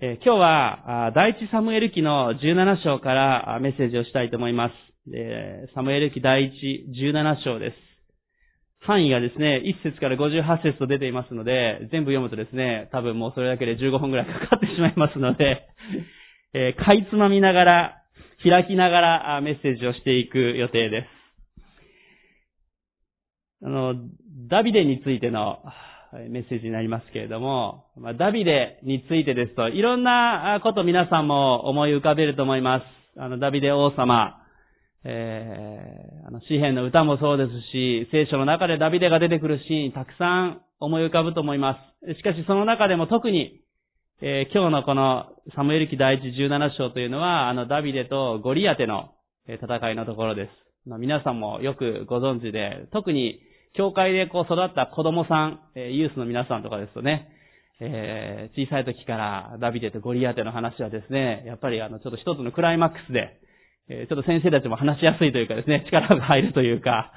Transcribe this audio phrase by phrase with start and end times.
[0.00, 4.74] え今日は、第一サムエル記の17章からメッセージをしたいと思います。
[5.74, 7.76] サムエル記第一17章です。
[8.80, 15.62] 範囲がですね、1節から58節と出ていますので、全部読むとですね、多分もうそれだけで15分くらいかかってしまいますので、
[16.54, 17.96] えーかいつまみながら、
[18.42, 21.06] 開きながらメッセージをしていく予定です。
[23.64, 23.94] あの、
[24.48, 25.62] ダビデについての
[26.28, 32.84] メッセージになりますけれども、ま、ダビデについてですと、いろんなこと皆さんも思い浮かべると思います。
[33.20, 34.40] あの、ダビデ王様、
[35.04, 42.14] えー、あの、詩篇の歌もそうですし、聖書の中でダビデが出てくるシーン、たくさん思い浮かぶと思います。
[42.14, 43.60] しかしその中でも特に、
[44.20, 49.10] えー今日のこのサムエル記第一17章というのは、あの、ダビデとゴリアテの
[49.48, 50.50] 戦いのところです。
[50.98, 53.40] 皆さんもよくご存知で、特に
[53.76, 57.28] 教会でこう育った子供さん、えユースの皆さんとかですとね、
[57.80, 63.40] えー小さい時からダビデとゴリアテの話はですね、やっぱりあの、ちょっと一つのクライマックスで、
[63.88, 67.12] えーちょっと先生たちも話しやすいというかですね、力が入るというか、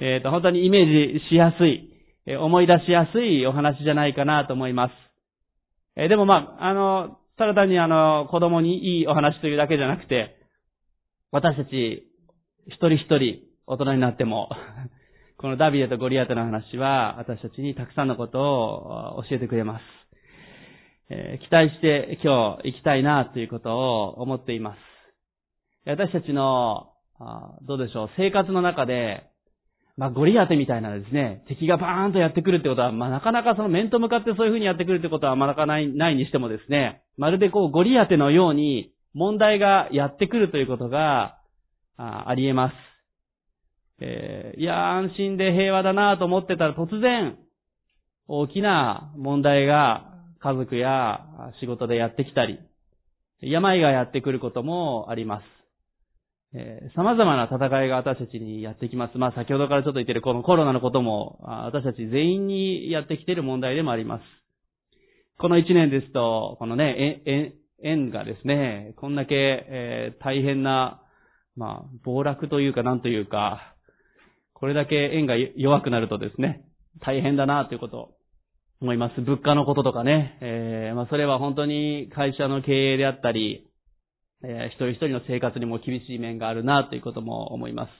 [0.00, 1.88] えっ、と、本当にイメージしやすい、
[2.26, 4.92] え思い出しやすいお話じゃないかなと思います。
[5.94, 10.36] えでもまあ、あの、ただ単にあの、子供にいいお話というだけじゃなくて、
[11.30, 12.08] 私たち、
[12.66, 14.50] 一人一人、大人になっても、
[15.36, 19.82] このダビデとゴリアテの話は、私たちにたくさんのことを教えてくれます。
[21.10, 24.78] え期待して今日行きたいなということを思っています。
[25.86, 26.92] 私たちの、
[27.62, 29.24] どうでしょう、生活の中で、
[29.96, 41.38] まあ、ゴリアテみたいなですね、敵がバーンとやってくるってことは、まあ、なかなかその面と向かってそういう風にやってくるってことは、まあ、なかなかないないにしてもですね、まるでこう、ゴリアテのように、問題がやってくるということが、
[41.96, 42.93] ああり得ます。
[44.04, 47.38] えーいや、安心で平和だなと思ってたら突然、
[48.28, 51.20] 大きな問題が家族や
[51.60, 52.60] 仕事でやってきたり、
[53.40, 55.44] 病がやってくることもあります。
[56.56, 59.18] えー様々な戦いが私たちにやってきます。
[59.18, 64.22] まあ先ほどからちょっと言ってるこのコロナのことも、私たち全員にやってきている問題でもあります。
[65.38, 71.00] この一年ですと、このね、ええ円がですね、こんだけ、えー大変な、
[71.56, 73.73] まあ、暴落というかなんというか、
[74.54, 76.64] これだけ円が弱くなるとですね、
[77.00, 78.14] 大変だなということを
[78.80, 79.20] 思います。
[79.20, 83.68] 物価のこととかね、えーまあそれは本当に会社の経営であったり、
[84.42, 87.90] えー一人一人の生活にも厳しい面があるなということも思います。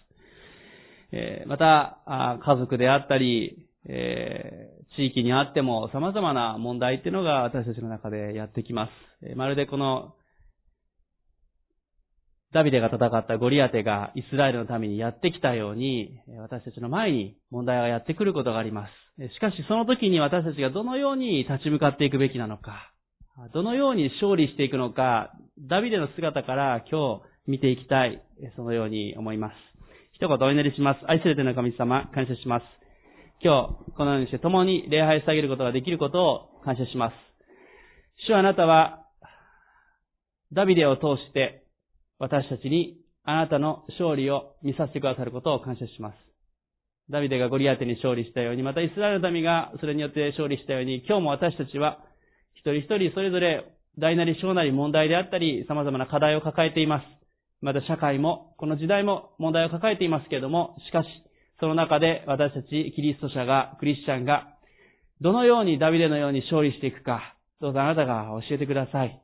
[1.12, 8.90] えーまた、家族であったり、えー地域にあっても様々な問題っていうのが私たちの中でやってきます。
[9.28, 10.14] えまるでこの、
[12.54, 18.86] ダビデが戦ったゴリアテがイスラエルのためにやってきたように、私たちの前に問題がやってくることがありま
[19.18, 19.34] す。
[19.34, 22.92] しかしその時に私たちがどのように立ち向かっていくべきなのか、
[23.52, 25.32] どのように勝利していくのか、
[25.68, 28.22] ダビデの姿から今日見ていきたい、
[28.54, 29.54] そのように思います。
[30.12, 31.00] 一言お祈りします。
[31.08, 32.64] 愛する天の神様、感謝します。
[33.42, 37.14] 今日、このようにして共に礼拝してあげることができることを感謝します。
[38.28, 39.00] 主はあなたは、
[40.52, 41.63] ダビデを通して、
[42.18, 46.16] 私たちにあなたの勝利を見させてくださることを感謝します。
[47.10, 51.98] ダビデがゴリアテに勝利したように、またイスラエルの民がそれによって勝利したように、今日も私たちは、
[52.54, 53.64] 一人一人それぞれ
[53.98, 57.04] 大なり小なり問題であったり、様々な課題を抱えています。
[57.60, 61.06] また社会も、この時代も問題を抱えていますけれども、しかし、
[61.60, 64.48] その中で私たちキリスト者が、クリスチャンが、
[65.20, 69.23] どのようにダビデのように勝利していくか、どうぞあなたが教えてください。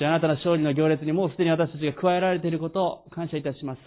[0.00, 3.80] 主あなたの勝利の行列にもうすでに私たちが加えられていることを感謝いたします。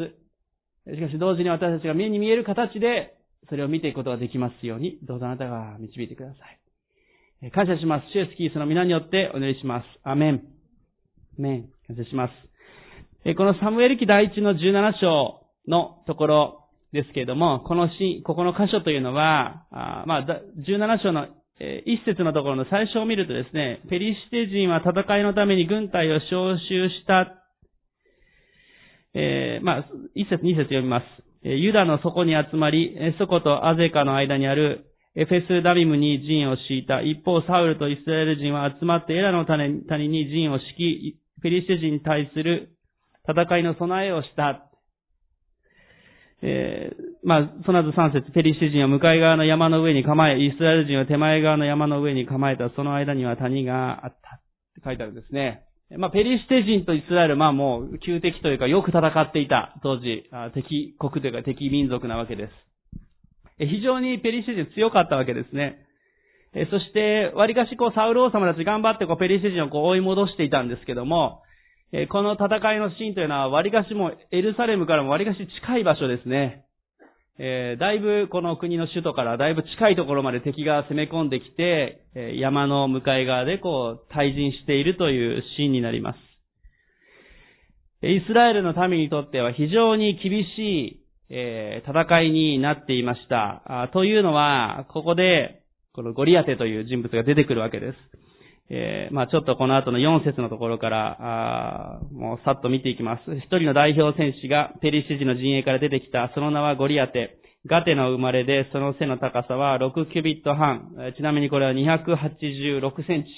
[0.93, 3.17] しかし同時に私たちが目に見える形で、
[3.49, 6.35] それを見ていくことができますように、どうぞあなたが導いてくださ
[7.47, 7.51] い。
[7.51, 8.05] 感謝します。
[8.13, 9.85] 主イエスキリスの皆によってお祈りします。
[10.03, 10.43] アメン。
[11.39, 11.69] アメン。
[11.87, 13.35] 感謝します。
[13.35, 16.59] このサムエル記第一の17章のところ
[16.93, 20.25] ですけれども、このシーン、ここの箇所というのは、あまあ、
[20.59, 21.27] 17章の
[21.59, 27.43] 一節のところの最初を見るとですね、ペリシテ人は戦いのために軍隊を招集した、
[29.13, 29.85] えーまあ、
[30.15, 31.05] 一節二節読みます。
[31.43, 37.01] ユダの底に集まり、えーソコとアゼカの間にあるエフェスダビムに陣を敷いた。
[37.01, 42.69] 一方、サウルとイスラエル人は集まってエラの谷に陣を敷き、ペリシテ人に対する
[43.29, 44.72] 戦いの備えをした。
[46.45, 52.69] えーまあ、その後3節ペリシテ人は向かい側の山の上に構え、イスラエル人は手前側の山の上に構えた。
[52.75, 54.35] その間には谷があった。
[54.35, 54.41] っ
[54.75, 55.63] て書いてあるんですね。
[55.97, 62.51] まあ、ペリシテ人とイスラエル、まあもう、旧敵というか、よく戦っていた、当時、敵国というか敵民族なわけです。
[63.59, 65.77] 非常にペリシテ人強かったわけですね。
[66.71, 71.41] そして、割かしこう、サウル王様たち頑張ってこう、ペリシテ人をこう追い戻していたんですけども、
[71.95, 76.65] えこの戦いのシーンというのは、割かしもエルサレムからも割かし近い場所ですね。
[77.37, 86.17] えー、だいぶこの国の首都からだいぶ近いところまで敵が攻め込んできて、え山の向かい側でこう、対人しているというシーンになります。
[88.07, 90.99] イスラエルの民にとっては非常に厳しい、
[91.29, 93.89] え、戦いになっていました。
[93.93, 95.61] というのは、ここで、
[95.93, 98.22] このゴリアテという人物が出てくるわけです。
[98.69, 103.35] えー、まあちょっとこの後の4節のところから、あもうさっと見ていきます。
[103.35, 107.39] 一人の代表戦士がペリシテ人の陣営から出てきた、その名はゴリアテ。
[107.65, 110.91] ガテの生まれで、その背の高さは6キュビット半。
[111.15, 113.29] ちなみにこれは286センチ。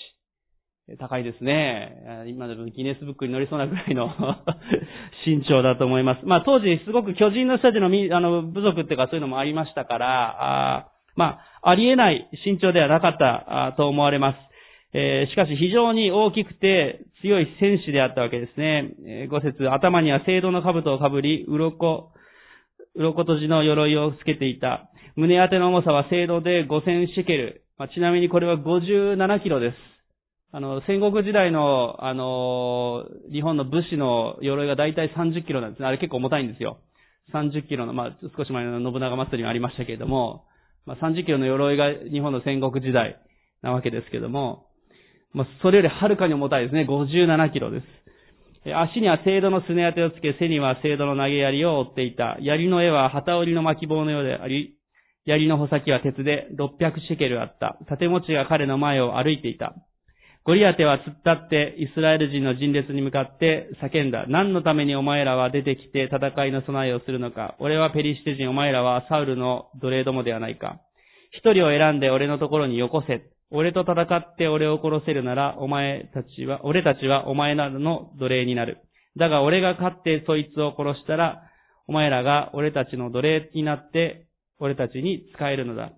[0.99, 2.25] 高いですね。
[2.27, 4.07] 今でもギネスブックに載りそうなぐらいの
[5.25, 6.25] 身長だと思います。
[6.25, 14.37] まあ当時すごく巨人の人たちのあの部族っていうかそういうのもありましたから、あまあ、ありえない身長ではなかったと思われます。
[14.97, 18.95] えー、しかし非常に大きくて強い戦士であったわけですね。
[19.05, 22.13] えー、五節、頭には聖堂の兜をかぶり、鱗、
[22.95, 24.89] 鱗とじの鎧をつけていた。
[25.17, 27.63] 胸当ての重さは聖堂で5000シェケル。
[27.77, 29.75] まあ、ちなみにこれは57キロです。
[30.53, 35.87] あの、戦国時代の、あのー、日本の武士の鎧がだいたい30キロなんですね。
[35.87, 36.77] あれ結構重たいんですよ。
[37.33, 40.45] 30キロの、まあ、少し前の信長祭りもありましたけれども、
[40.85, 43.19] まあ、30キロの鎧が日本の戦国時代
[43.61, 44.64] なわけですけども、
[45.35, 46.87] まあ、それよりはるかに重たいですね。
[46.89, 47.85] 57キロです。
[48.73, 52.37] 足には聖堂のすね当てをつけ、背には聖堂の投げ槍を追っていた。
[52.39, 54.75] 槍の絵は旗織りの巻棒のようであり、
[55.25, 57.77] 槍の穂先は鉄で600シェケルあった。
[57.89, 59.75] 盾持ちが彼の前を歩いていた。
[60.45, 64.25] ゴリアテは突っ立ってイスラエル人の陣列に向かって叫んだ。
[64.27, 67.55] 何のためにお前らは出てきて戦いの備えをするのか。
[67.59, 70.79] 俺はペリシテ人、お前らはサウルの奴隷どもではないか。
[71.31, 73.34] 一人を選んで俺のところによこせ。
[73.55, 78.79] 俺と戦って俺を殺せるなら、お前たちは、俺たちはお前などの奴隷になる。
[79.17, 81.41] だが俺が勝ってそいつを殺したら、
[81.87, 84.27] お前らが俺たちの奴隷になって、
[84.59, 85.93] 俺たちに使えるのだ。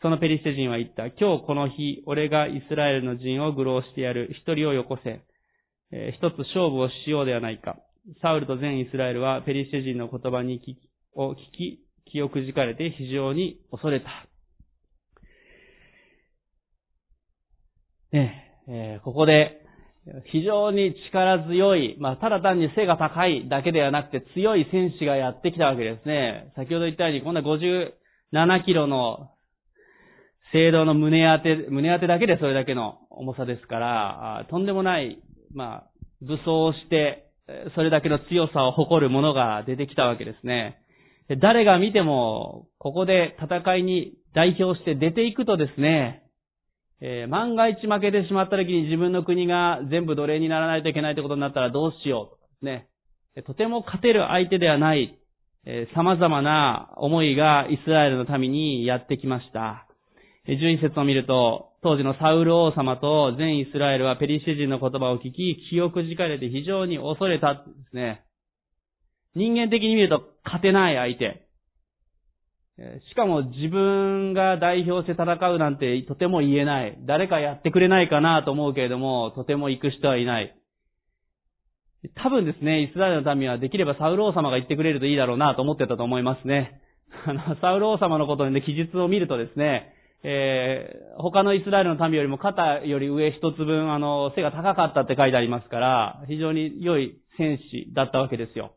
[0.00, 1.06] そのペリシテ人は言った。
[1.06, 4.30] 今日この日、俺がイスラエルの陣を愚弄してやる。
[4.32, 5.20] 一人をよこせ。
[5.92, 7.76] えー、一つ勝負をしようではないか。
[8.20, 14.31] サウルと全イスラエルはペリシテ人の言葉に聞き、を聞き、気をくじかれて非常に恐れた。
[18.12, 19.58] ね、えー、ここで、
[20.32, 26.52] 非常に力強い、まあ、ただ単に背が高いだけではなくて強い戦士がやってきたわけですね。
[26.56, 29.30] 先ほど言ったように、こんな57キロの
[30.52, 35.22] 聖堂の胸当て、胸当てだけでそれだけの重さですから、とんでもない、
[35.54, 37.30] まあ、武装をして、
[37.74, 40.78] それだけの強さを誇るものが出てきたわけですね。
[41.40, 46.21] 誰が見ても、ここで戦いに代表して出ていくとですね、
[47.04, 52.86] えー、万が一負けてしまった時に自分の国が全部奴隷にならないといけないってことになったらどうしようとですね。
[53.44, 55.18] とても勝てる相手ではない、
[55.66, 59.88] えー、様々な思いがイスラエルの民にやってきました。
[60.46, 67.60] 12節を見ると、当時のサウル王様と全イスラエルはペリシテ人の言葉を聞き、記憶じかれて非常に恐れたで
[67.90, 68.22] すね。
[69.34, 71.48] 人間的に見ると勝てない相手。
[72.78, 76.98] しかも自分が代表して戦うなんてとても言えない。
[77.06, 80.56] 誰かやってくれないかなと思うけれども、とても行く人はいない。
[82.16, 86.80] 多分ですね、イスラエルの民はできればサウル王様が言ってくれるといいだろうなと思ってたと思いますね。
[87.26, 89.94] あの、サウル王様のことでね、記述を見るとですね、
[90.24, 98.72] えー、他のイスラエルの民よりも肩より上一つ分、あの、背が高かったって書いてありますから、非常に良い戦士だったわけですよ。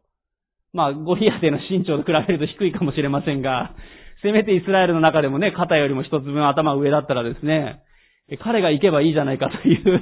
[0.75, 3.73] まあ、ゴリアテの身長と比べると低いかもしれませんが、
[4.21, 7.81] せめてイスラエルの中でもね、肩よりも一つ分頭上だったらですね、
[8.43, 10.01] 彼が行けばいいじゃないかという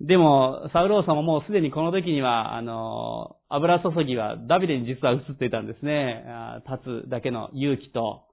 [0.06, 6.24] でも、サウローさんももうすでにこの時には、あの、油注ぎはダビデに実は映っていたんですね。
[6.68, 8.24] 立つだけの勇気と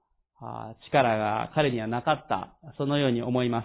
[0.86, 2.56] 力が彼にはなかった。
[2.76, 3.64] そのように思いま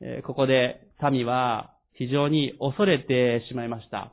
[0.00, 0.22] す。
[0.24, 4.12] ここで民は非常に恐れてしまいました。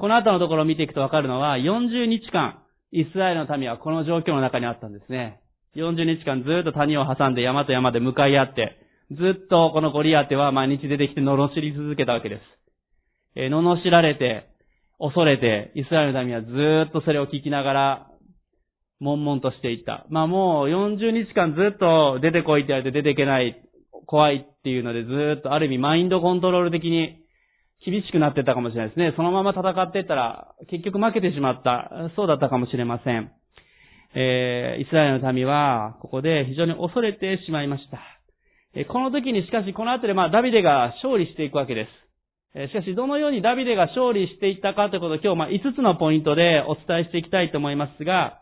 [0.00, 5.40] この後のところを見ていくとわかるのは、40日間、イスラエルの民はこの状況の中にあったんですね。
[5.76, 8.78] 40日間ずっと谷を挟んで山と山で向かい合って、
[9.10, 12.40] ずっとこのゴリアテは毎日出てきて罵り続けたわけです。
[13.36, 14.48] えー、罵られて、
[14.98, 16.48] 恐れて、イスラエルの民はず
[16.88, 18.06] っとそれを聞きながら、
[19.00, 20.06] 悶々としていった。
[20.08, 23.60] まあもう40日間ずっと出てこいって言われて出ていけない、
[24.06, 27.20] 怖いっていうのでずっとある意味マインドコントロール的に
[27.84, 29.14] 厳しくなってたかもしれないですね。
[29.16, 32.10] そのまま戦ってたら、結局負けてしまった。
[32.16, 33.32] そうだったかもしれません。
[34.14, 38.00] えー、イスラエルの民は、ここで非常に恐れてしまいました。
[38.74, 41.90] えこの時にしかしこの後でまあダビデが勝利していくわけです。
[42.54, 48.38] えしかしどのようにダビデが勝利していったかということを今日まあ5つのポイントでお伝えしていきたいと思いますが、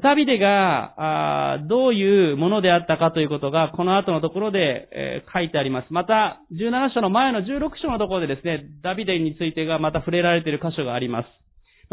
[0.00, 5.88] ダビデがどういうものであったかということがこの後のところで書いてあります。
[5.90, 11.28] また17章の前の16章のところでですね、ダビデについてがまた触れられている箇所があります。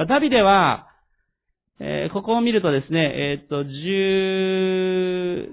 [0.07, 0.85] ダビデは、
[2.13, 5.47] ここを見るとですね、えっと、12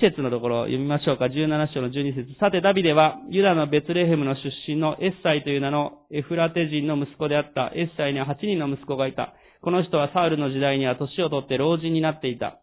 [0.00, 1.26] 節のところを読みましょうか。
[1.26, 7.72] 17章の12節さて、ダビデは、ユダのベツレヘムの出身のエッサイという名のエフラテ人の息子であった。
[7.74, 9.32] エッサイには8人の息子がいた。
[9.62, 12.60] この人はサウルの時代には年を取って老人になっていた。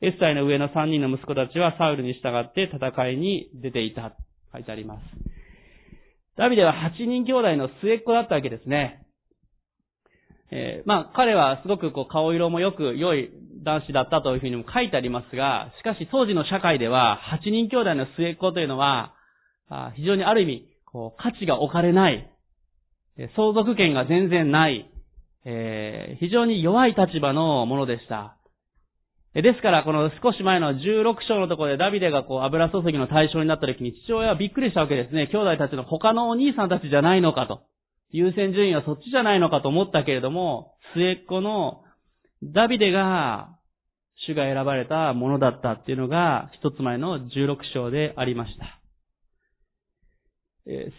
[0.00, 4.12] エッサイの上の3人の息子たちはサウルに従って戦いに出ていた。
[4.52, 5.00] 書いてあります。
[6.36, 9.04] ダビデは8人兄弟の末っ子だったわけですね。
[10.50, 13.30] えー、まあ、彼はすごくこう顔色もよく良い
[13.64, 19.14] 男子だったというふうにも書いてありますが、しかし当時の社会では、8人兄弟の末っ子というのは、
[19.96, 22.30] 非常にある意味、こう、価値が置かれない、
[23.36, 24.90] 相続権が全然ない、
[25.50, 28.36] えー、非常に弱い立場のものでした。
[29.34, 35.28] ですから、この少し前の16章のところでダビデがこう油注ぎの対象になった時に父親はびっくりしたわけですね。
[35.32, 37.62] 兄弟たちの他のお兄さんたちじゃないのかと。
[38.10, 41.82] 優先順位はそっちじゃないのかと思ったけれども、末っ子の
[42.42, 43.56] ダビデが
[44.26, 48.80] 主が選ばれたものだったっていうのが一つ前の16章でありました。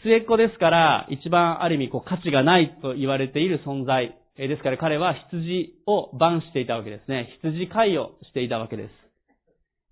[0.03, 4.15] 末っ子ですから、一番ある意味こう価値がないと言われている存在。
[4.47, 7.29] ですから彼は羊を番していたわけですね。
[7.41, 8.91] 羊飼いをしていたわけです。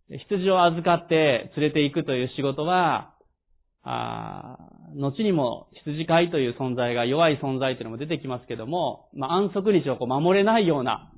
[0.10, 3.13] 羊を預かって連れて行くという仕事は、
[3.84, 4.58] あ
[4.96, 11.12] 後にも羊飼いという存在が弱い存在というのも出てきますけども、まあ、安息日をこう守れないような、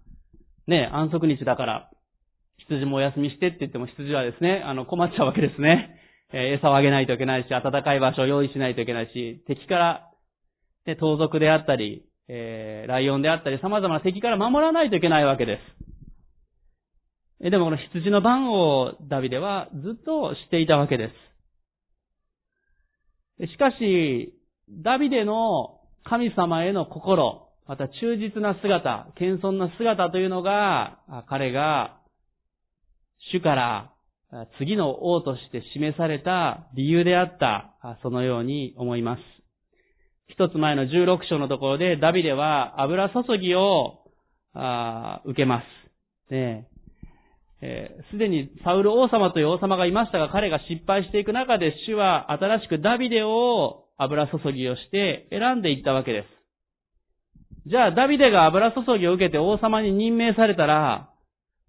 [0.67, 1.89] ね、安息日だから、
[2.67, 5.95] 羊もお休みしてって言っても羊はですね、あの、困っちゃうわけですね。
[6.31, 10.09] えー、餌をあげないといけないし、暖かい場所を用意しないといけないし、敵から、
[10.85, 15.59] ね、盗賊であったり、えー、ライオンであったり、様々な敵から守らないといけないわけで
[17.41, 17.49] す。
[17.49, 21.09] でもこの羊の番をダビデはずっとしていたわけで
[23.39, 23.47] す。
[23.47, 24.33] しかし、
[24.83, 31.97] ダビデの神様への心、また忠実な姿、謙遜な姿というのが、彼が
[33.31, 33.93] 主から
[34.59, 39.38] 次の王として示された理由であった、そのように思います。
[40.29, 43.99] 一つ前の16章のところで、ダビデは油注ぎを
[45.25, 46.33] 受けます。
[46.33, 46.67] ね
[47.59, 57.69] す、えー、で、にサウル王様という王様がいましたが、彼が失敗していく中で、主は新しくダビデを油注ぎをして選んでいったわけです。
[57.69, 61.09] じゃあ、ダビデが油注ぎを受けて王様に任命されたら、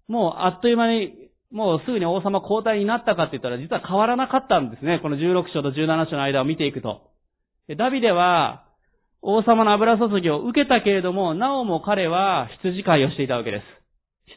[0.07, 4.99] もうあっという間にもうすぐに王様交代になったかって言ったら実は変わらなかったんですね。
[5.01, 7.10] この16章と17章の間を見ていくと。
[7.77, 8.65] ダビデは
[9.21, 13.63] 王様の油注ぎを受けたけれども、なおも彼は羊飼いをしていたわけです。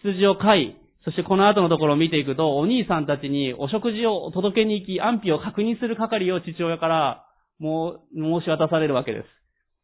[0.02, 7.26] 羊を飼い、そしてこの後のところを見ていくと、お兄さんたちにお食事を届けに行き、安否を確認する係を父親から
[7.59, 9.26] もう申し渡されるわけです。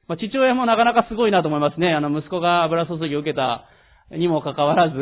[0.07, 1.95] まあ、父親もなかなかすごいなと思いますね。
[1.95, 3.65] あの息子が油注ぎを受けた
[4.11, 4.97] にもかかわらず、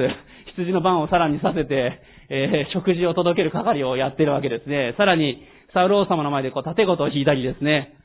[0.54, 4.94] 羊の番をさらにさせて、えー、食事を届ける係をやってるわけですね。
[4.98, 5.42] さらに、
[5.72, 7.98] サウル王様の前でこう、盾事を引いたりですね、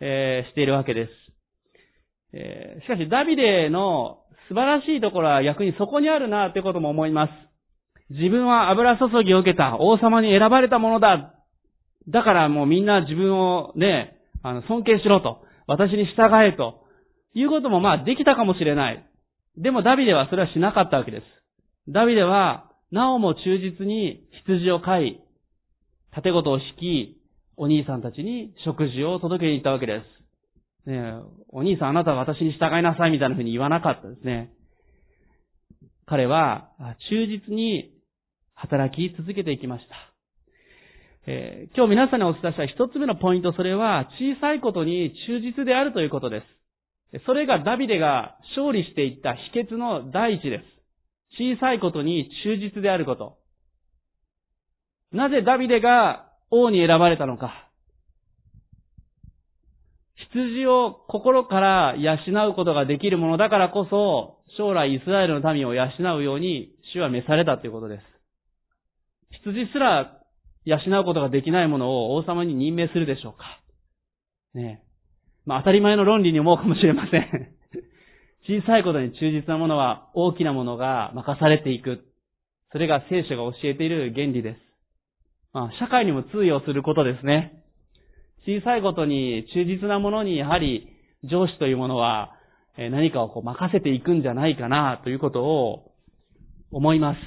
[0.00, 1.10] えー、しているわけです。
[2.32, 7.30] えー、しかし、ダビデの素晴らしいところは逆にそこにあるなってことも思います。
[8.10, 11.34] 自分は油注ぎを受けた王様に選ばれたものだ。
[12.08, 15.42] だからもうみんな自分をね、あの、尊敬しろと。
[15.66, 16.84] 私に従えと。
[17.34, 19.04] いうこともまあできたかもしれない。
[19.56, 21.24] でもダビデはそれはしなかったわけです。
[21.92, 25.20] ダビデはなおも忠実に羊を飼い、
[26.14, 27.23] 盾事を敷き、
[27.56, 30.00] お兄さんたちに食事を届けに行ったわけで
[30.86, 30.90] す。
[30.90, 31.14] ね
[31.48, 34.52] お兄さんあなたは私に従いなさいみたいな風に言わなかったですね。
[36.06, 36.70] 彼は
[37.10, 37.94] 忠実に
[38.54, 39.94] 働き続けていきました。
[41.26, 46.42] えー、今日皆さんにお伝えした一つ目のポイント、それは小さいことに忠実であるということで
[47.12, 47.24] す。
[47.26, 50.64] それがダビデが勝利していった秘訣の第一です。
[51.38, 53.38] 小さいことに忠実であること。
[55.12, 56.28] なぜダビデが
[56.62, 57.70] 王に選ばれたのか。
[60.32, 68.02] 羊を心から養うことができるものだからこそ、将来イスラエルの民を養うように主は召されたということです。
[69.42, 70.20] 羊すら
[70.64, 73.60] 養うことができないものを王様に任命するでしょうか。
[74.54, 74.84] ねえ。
[75.44, 77.54] まあ当たり前の論理に思うかもしれません。
[78.46, 82.04] 小さいことに忠実なものは大きなものが任されていく。
[82.70, 84.63] それが聖書が教えている原理です。
[85.54, 87.62] まあ、社会にも通用することですね。
[88.44, 90.88] 小さいことに忠実なものにやはり
[91.22, 92.32] 上司というものは
[92.76, 95.92] 何かをこう任せていくんじゃないかなということを
[96.72, 97.18] 思います。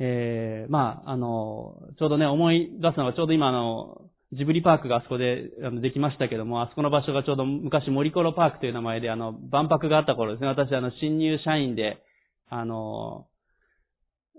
[0.00, 5.44] えー、まあ、あの、ちょうどね、思い出すのはちょうど今あの、ジブリパークがあそこで
[5.80, 12.02] できましたけども、あそこの場所がちょうど昔森コロパークという名前であの、万博があった頃ですね、私あの、新入社員で、
[12.50, 13.26] あの、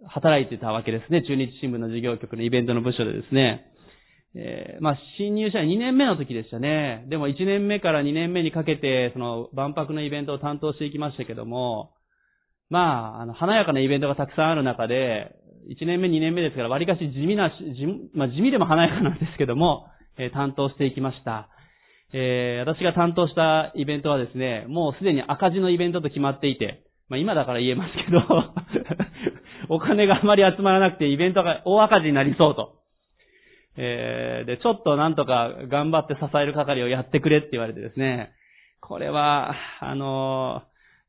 [0.06, 1.24] 働いてたわけですね。
[1.24, 3.72] 中日新聞の事業局のイベントの部署でですね。
[4.36, 7.06] えー、まあ、新入社員2年目の時でしたね。
[7.10, 11.94] でも1年目から2年目にかけて、その万博のイベントを担当していきましたけども、
[12.70, 15.36] まあ、あの、華やかなイベントがたくさんある中で、
[15.70, 19.88] 1年目、2年目ですから、割かし地味な、地まあ、地味でも華やかなんですけども、
[20.18, 21.50] えー、担当していきました。
[22.13, 28.20] えー、私が担当したイベントはですね、もうすでに赤字のイベントと決まっていて、まあ今だから言えますけど
[29.69, 32.77] お金があまり集まらなくてイベントが大赤字になりそうと。
[33.77, 38.31] えー、で、ちょっとなんとか頑張って支える係をやってくれって言われてですね、
[38.81, 40.63] これは、あの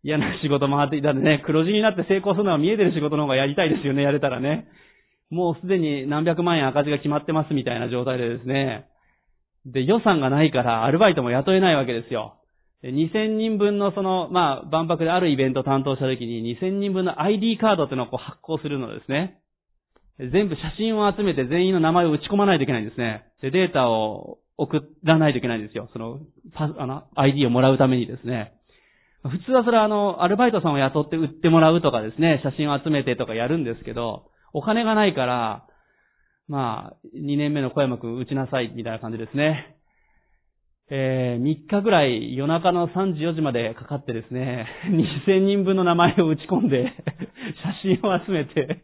[0.04, 4.68] ー、嫌な仕事回っていたんでね、黒字になって成功するのは見えてる仕事の方がやりたいですよね、やれたらね。
[5.30, 8.86] もうすでに何百万円赤字が決まってますみたいな状態でですね。
[9.66, 12.34] で、予算がないからアルバイトも雇えないわけですよ。
[12.85, 19.40] 2000人分のその、まあ、万博であるイベントを担当した時に2000人分の ID カードっていうのをこう発行するのですね。
[20.18, 23.25] 全部写真を集めて全員の名前を打ち込まないといけないんですね。
[23.40, 25.88] で、データを送らないといけないんですよ。
[25.92, 26.18] その、
[26.52, 28.52] パあの、ID をもらうためにですね。
[29.23, 35.66] 普通はそれはあの、アルバイトさんを雇って売ってもらうとかですね、写真を集めてとかやるんですけど、お金がないから、
[36.49, 39.77] まあ、2年目の小山くん打ちなさいみたいな感じですね。
[40.90, 44.66] えー、3日ぐらい夜中の3時4時までかかってですね、
[45.28, 46.92] 2000人分の名前を打ち込んで
[47.85, 48.83] 写真を集めて。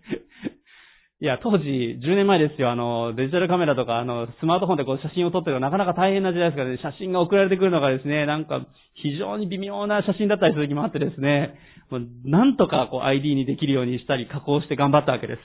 [1.21, 1.65] いや、当時、
[2.03, 11.55] 10年前ですよ、あの、デジタルカメラとか、あの、スマートフォンでこう写真を撮ってるのなかなか大変な時代ですからね、写真が送られてくるのがですね、なんか、非常に微妙な写真だったりする時もあってですね、
[11.91, 15.41] もうなんとかこう ID にできるようにしたり、加工して頑張ったわけです。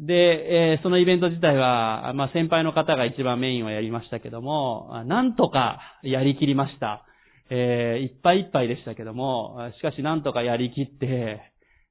[0.00, 7.04] で、えー、そのイベント自体は、まあ、先輩の方が一番メインをやりましたけども、なんとかやりきりました。
[7.50, 11.42] えー、いっぱいいっぱいでしたけども、しかしなんとかやりきって、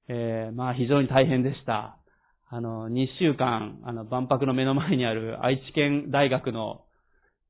[0.09, 1.97] えー、まあ非常に大変でした。
[2.49, 6.81] あの、2週間、あの、万博の目の前にある愛知県大学の、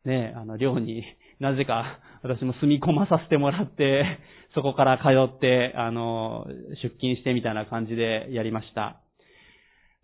[0.05, 1.03] ね、あの、寮に
[1.39, 4.19] なぜか私も住み込まさせてもらって、
[4.53, 5.03] そこから通
[5.35, 6.45] って、あの、
[6.83, 9.02] 出勤してみたいな感じでやりました。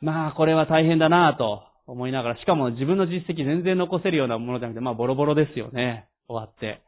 [0.02, 6.08] まあ、これは大変だなぁと思いながら、しかも自分の実績全然残せるようなものじゃなくて、まあ、ボロボロですよね。
[6.28, 6.82] 終わって。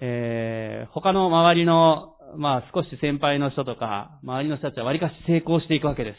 [0.00, 6.16] えー、他の周りの、まあ、少し先輩の人とか、周りの人たちは割かし成功していくわけです。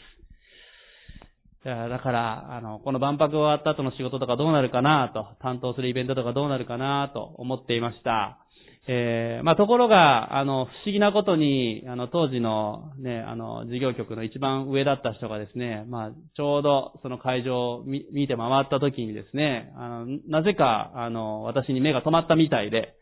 [1.64, 8.39] だから、あの、この万博終わった後の仕事とかどうなるかなと、担当するイベントとかどうなるかなと思っていました。
[8.88, 22.94] えー、まあ、ところが、あの、不思議なことに、あの、当時のね、あの、事業局の一番上だった人がですね、まあ、ちょうどその会場を見て回った時にですね、あの、なぜか、あの、私に目が止まったみたいで、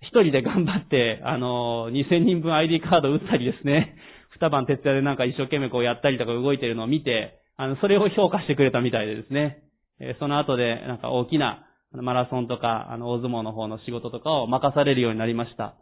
[0.00, 3.96] 一人で頑張って、あの、2000人分 ID カード打ったりですね、
[4.38, 9.62] 二晩徹夜でなんか一生懸命こうやったりとか動いてるのを見て、あの、それを評価してくれたみたいでですね、
[10.00, 11.65] えその後でなんか大きな
[12.02, 15.74] マラソンとか、あの、大相撲の方の仕事とかを任されるようになりました。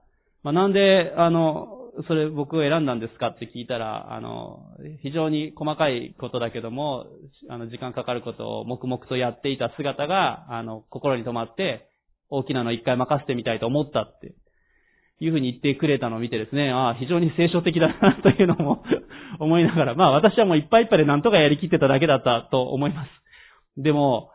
[0.43, 4.61] まあ、なんで、あの、それ僕を選んだんですかって聞いたら、あの、
[5.03, 7.07] 非常に細かいことだけども、
[7.49, 11.89] あの、時間かかることを黙々とやっていた姿が、あの、心に留まって、
[12.31, 14.35] 大きなの一回任せてみたいと思ったって
[15.21, 18.83] いうふうに言ってくれたのを見てですね、ああ、非常に聖書的だなというのも
[19.39, 23.09] 思いながら、まあ私はもういっぱいいっぱいで何とかやりきってただけだったと思います。
[23.77, 24.31] でも、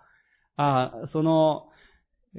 [0.55, 1.68] ああ、その、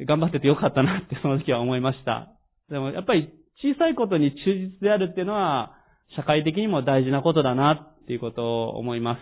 [0.06, 2.28] 頑張っててよかったなってその時は思いました。
[2.70, 3.32] でもやっぱり
[3.62, 5.76] 小さいことに忠実であるっていうのは、
[6.16, 9.20] 社会的にも大事なことだなっていうことを思います。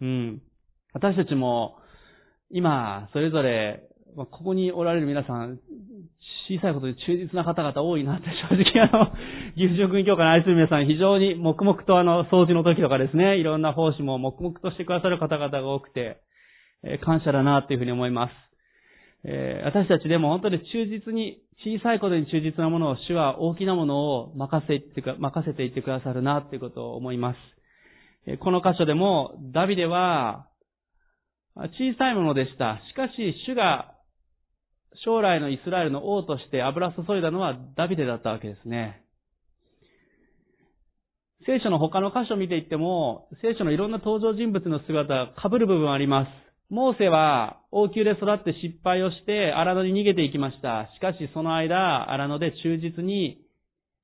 [0.00, 0.42] うん。
[0.92, 1.76] 私たちも、
[2.50, 3.82] 今、それぞれ、
[4.16, 5.58] ここにおられる皆さん、
[6.48, 9.12] 小さいことに忠実な方々多いなって正直あの、
[9.56, 16.22] 岐阜職員協会の愛する皆さん非常に黙々とあの、掃除の時とかですね、いろんな奉仕も黙々としてくださる方々が多くて、
[16.82, 18.45] え感謝だなっていうふうに思います。
[19.28, 27.38] え私たちでも本当に忠実に、小さいことに忠実なものを主は大きなものを任せて任せていってくださるなっていうことを思います。
[28.26, 30.46] えこの箇所でも、ダビデは、
[31.56, 32.80] 小さいものでした。
[32.90, 33.94] しかし、主が
[35.04, 39.02] 将来のイスラエルの王として油注いだのはダビデだったわけですね。
[41.46, 46.45] 聖書の他の箇所を見ていっても、聖書のいろんな登場人物の姿が被る部分あります。
[46.68, 50.90] モーセは王宮で育って失敗をして荒野に逃げていきました。
[50.96, 53.40] しかしその間、荒野で忠実に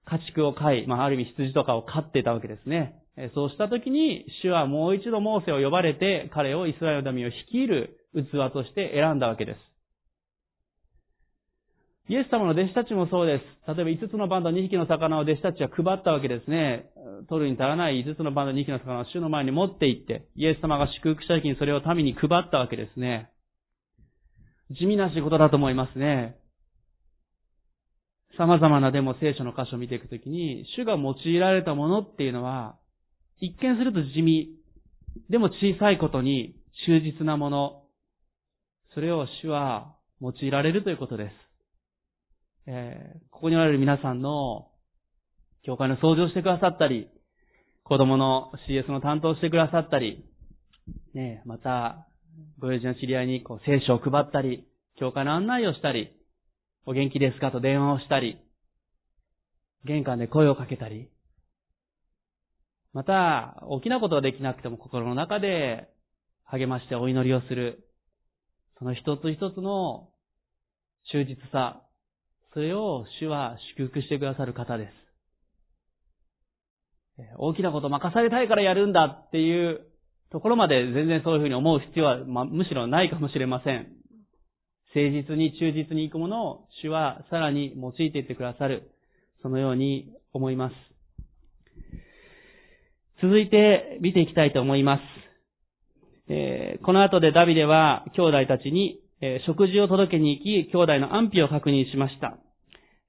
[0.05, 3.03] 家畜を飼い、まあ、ある意味羊とかを飼っていたわけですね。
[3.35, 9.72] そうした時に、主はもう一度モーセを呼ばれて、彼をイスラエルの民を率いる器として選んだわけです。
[12.13, 13.75] イエス様の弟子たちもそうです。
[13.75, 16.91] 例えば5つのバンド2匹の魚を弟子たちは配ったわけですね。
[17.31, 23.31] 取るに足らない5つのバンド2匹の魚を主の前に持って行って、イエス様が祝福した時にそれを民に配ったわけですね。
[24.79, 26.37] 地味な仕事だと思いますね。
[28.37, 32.77] 様々なでも聖書の箇所を見ていくときに、主が用いられたものっていうのは、
[33.41, 34.51] 一見すると地味、
[35.31, 37.83] でも小さいことに忠実なもの、
[38.93, 41.52] それを主は用いられるということです。
[42.67, 44.69] えー、ここにおられる皆さんの、
[45.65, 47.09] 教会の掃除をしてくださったり、
[47.85, 50.25] 子供の CS の担当をしてくださったり、
[51.15, 52.07] ね、また、
[52.59, 54.67] ご友人の知り合いにこう聖書を配ったり、
[54.99, 56.17] 教会の案内をしたり、
[56.87, 58.39] お元気ですかと電話をしたり、
[59.85, 61.09] 玄関で声をかけたり、
[62.93, 65.89] また、大きなことができなくても心の中で
[66.45, 67.89] 励ましてお祈りをする。
[68.79, 70.11] その一つ一つの
[71.11, 71.83] 忠実さ、
[72.55, 74.93] それを主は祝福してくださる方です。
[77.39, 79.87] 大きなこと任されたいからやるんだっていう
[80.31, 83.89] ところまで全然そういうふうに思う必要は、まむしろないかもしれません。
[84.95, 88.91] 誠実に忠実に行くものを主はさらに用いていってくださる。
[89.43, 90.75] そのように思います。
[93.23, 95.03] 続いて見ていきたいと思います。
[96.29, 99.01] えー、この後でダビデは兄弟たちに、
[99.47, 102.39] 食事を届けに行き、兄弟の安否を確認しました。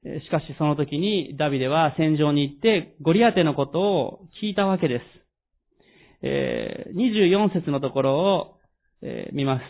[0.04, 5.04] しかしその時にダビデは戦場に行ってゴリアテのことを聞いたわけです。
[6.24, 8.58] え、24節のところを、
[9.02, 9.64] え、見ます。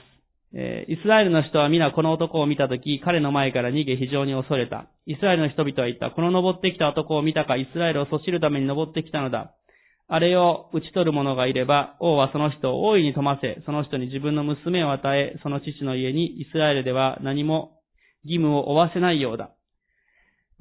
[0.55, 4.87] えイスラエルの人は皆この男を見たとき、彼の前から逃げ非常に恐れた。
[5.07, 6.11] イスラエルの人々は言った。
[6.11, 9.55] この登ってきた男を見たか、イスラエルをそしるために登ってきたのだ。
[10.07, 17.79] あれを打ち取る者がいれば、王はその人を大いに富ませ、その人に自分の娘を与え、その父の家にイスラエルでは何も
[18.25, 19.51] 義務を負わせないようだ。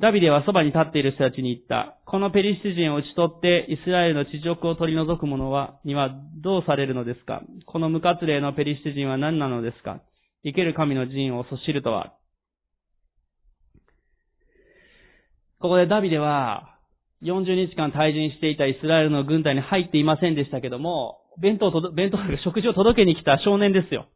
[0.03, 1.97] ダビデはそばに立っている人たちに言った。
[2.07, 6.11] このペリシテ人を打ち取ってイスラエルの地辱を取り除く者は、には
[6.43, 7.41] どうされるのですか？
[7.67, 10.01] この無活霊のペリシテ人は何なのですか？
[10.43, 12.15] 生ける神の陣をそしるとは。
[15.61, 16.81] ここでダビデは、
[17.23, 24.09] 40日間退陣していたイスラエルの軍隊に入っていませんでしたけども、弁当と、弁当、食事を届けに来た少年ですよ。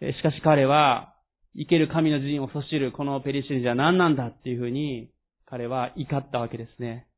[0.00, 1.14] しかし彼は、
[1.54, 5.08] 生ける神の陣をそしるこのペリシリじゃ何なんだっていうふうに、
[5.50, 7.08] 彼は怒ったわけですね。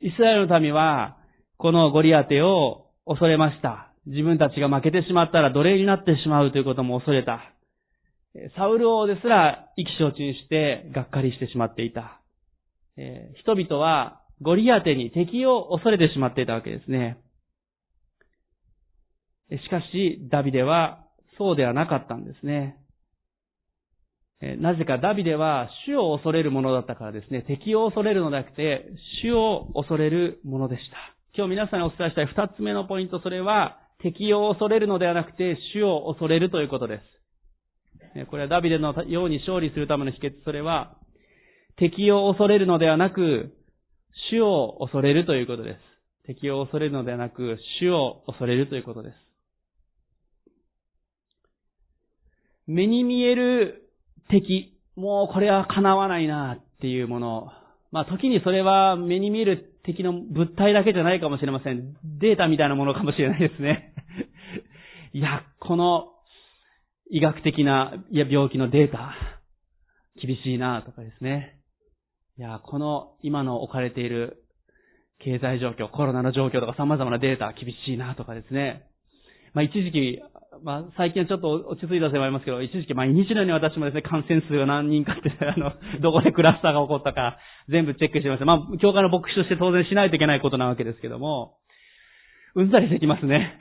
[0.00, 1.16] イスラエルの民は、
[1.56, 3.90] このゴリアテを恐れました。
[4.06, 7.40] 自分たちが負けてしまったら奴隷になってしまうということも恐れた。
[8.56, 12.20] サウル王ですら意気承知にしてがっかりしてしまっていた。
[13.40, 17.18] 人々はゴリアテに敵を恐れてしまっていたわけですね。
[19.50, 21.06] しかし、ダビデは
[21.38, 22.76] そうではなかったんですね。
[24.58, 28.86] なぜかダビデは主を恐れるものだったからですね、敵を恐れるのではなくて、
[29.22, 30.96] 主を恐れるものでした。
[31.36, 37.00] 今日皆さんにお伝えしたい二つ目のポイント、それは、敵を恐れるのではなくて、主を恐れるということで
[38.14, 38.26] す。
[38.26, 40.96] これはダビデのように勝利するための秘訣、それは、
[41.76, 43.56] 敵を恐れるのではなく、
[44.30, 45.78] 主を恐れるということです。
[46.26, 49.14] 敵を恐れるのではなく、主を恐れるということです。
[52.66, 53.83] 目に見える
[54.28, 57.48] 敵、もうこれは叶わないなっていうもの。
[57.92, 61.94] まあ時にそれは目に見える敵の物体だけじゃないかもしれません。
[62.18, 63.92] データみたいなものかもしれないですね。
[65.12, 66.08] いや、この
[67.10, 69.14] 医学的ないや病気のデータ、
[70.20, 71.58] 厳しいなとかですね。
[72.38, 74.42] いや、この今の置かれている
[75.20, 78.86] 経済状況、コロナの状況とか様々なデータ厳しいなとかですね。
[79.52, 80.20] まあ一時期、
[80.62, 87.38] まあ最近はちょっと落ち着いたせいもありますけど、一時期毎日のように私もですね、感染数が何人かって、 あの、どこでクラスターが起こったか
[87.68, 88.44] 全部チェックしてました。
[88.44, 91.56] まあ、教会の牧師として当然しないといけないことなわけですけども、
[92.54, 93.58] うんざりしてきますね。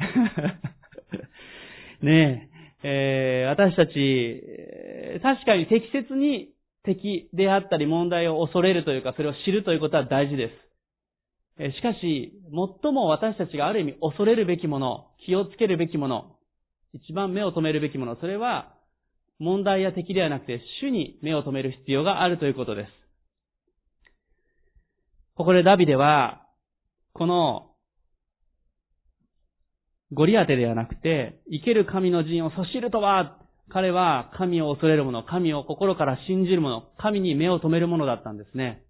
[2.01, 2.49] ね
[2.84, 6.49] え、えー、私たち、確かに適切に
[6.84, 11.73] 敵であったり問題を恐れるというか、それを知るということは大事です。
[11.75, 12.34] しかし、
[12.84, 16.36] 最も私たちがある意味恐れるべきもの、気をつけるべきもの、
[16.93, 18.73] 一番目を留めるべきもの、それは
[19.39, 22.89] 問題や敵ではなくて主に目を留める必要があるということです。
[25.36, 26.45] ここでダビデは、
[27.13, 27.71] この、
[30.12, 38.84] ゴリアテではなくて、生ける神の陣をそしるとは、彼は神を恐れる者、神を心から信じる者、神に目を留める者だったんですね。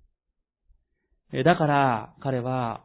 [1.46, 2.84] だから彼は、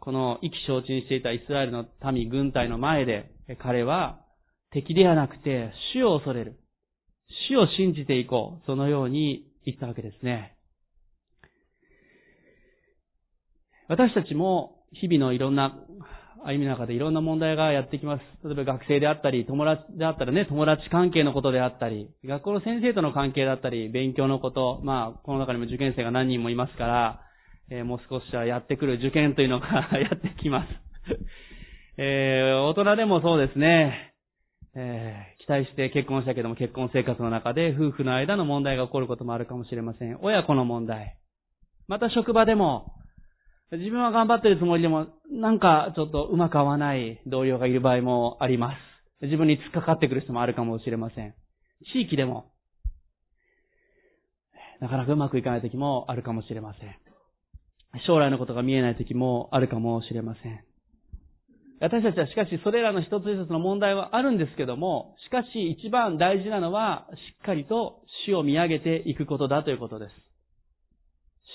[0.00, 3.31] この意気承知にしていたイスラエルの民、軍隊の前で、
[3.62, 4.20] 彼は
[4.70, 6.58] 敵ではなくて主を恐れる。
[7.48, 8.66] 主を信じていこう。
[8.66, 10.56] そのように言ったわけですね。
[13.88, 15.74] 私たちも日々のいろんな
[16.44, 18.22] 歩みの中でいろんな問題がやってきます。
[18.46, 27.20] 例えば学生であったり、友達であったらね、友達関係のことであったり、学校の先生との関係だったり、勉強のこと、まあ、この中にも受験生が何人もいますから、
[27.70, 29.66] えー、もう少しはやってくる受験というのが
[29.98, 30.68] やってきます。
[31.98, 34.14] えー、大人でもそうですね、
[34.74, 40.18] えー、期待して結婚したけども結婚生活の中で夫婦の間の問題が起こることもあるかもしれません。
[40.22, 41.18] 親子の問題。
[41.88, 42.94] また職場でも、
[43.72, 48.72] 自分は頑張ってるつもりでも、なんかちょっとうまく合わない同僚がいる場合もありま
[49.20, 49.24] す。
[49.26, 51.34] 自分に突っかかってくる人もあるかもしれません。
[51.92, 52.52] 地域でも、
[54.80, 56.96] なかなかうまくいかない時もあるかもしれません。
[58.06, 60.71] 将来のことが見えない時もあるかもしれません。
[61.82, 70.12] 私たちはしかしそれらの一つ一つの問題はあるんですけども、しかし一番大事なのはしっかりと死を見上げていくことだということです。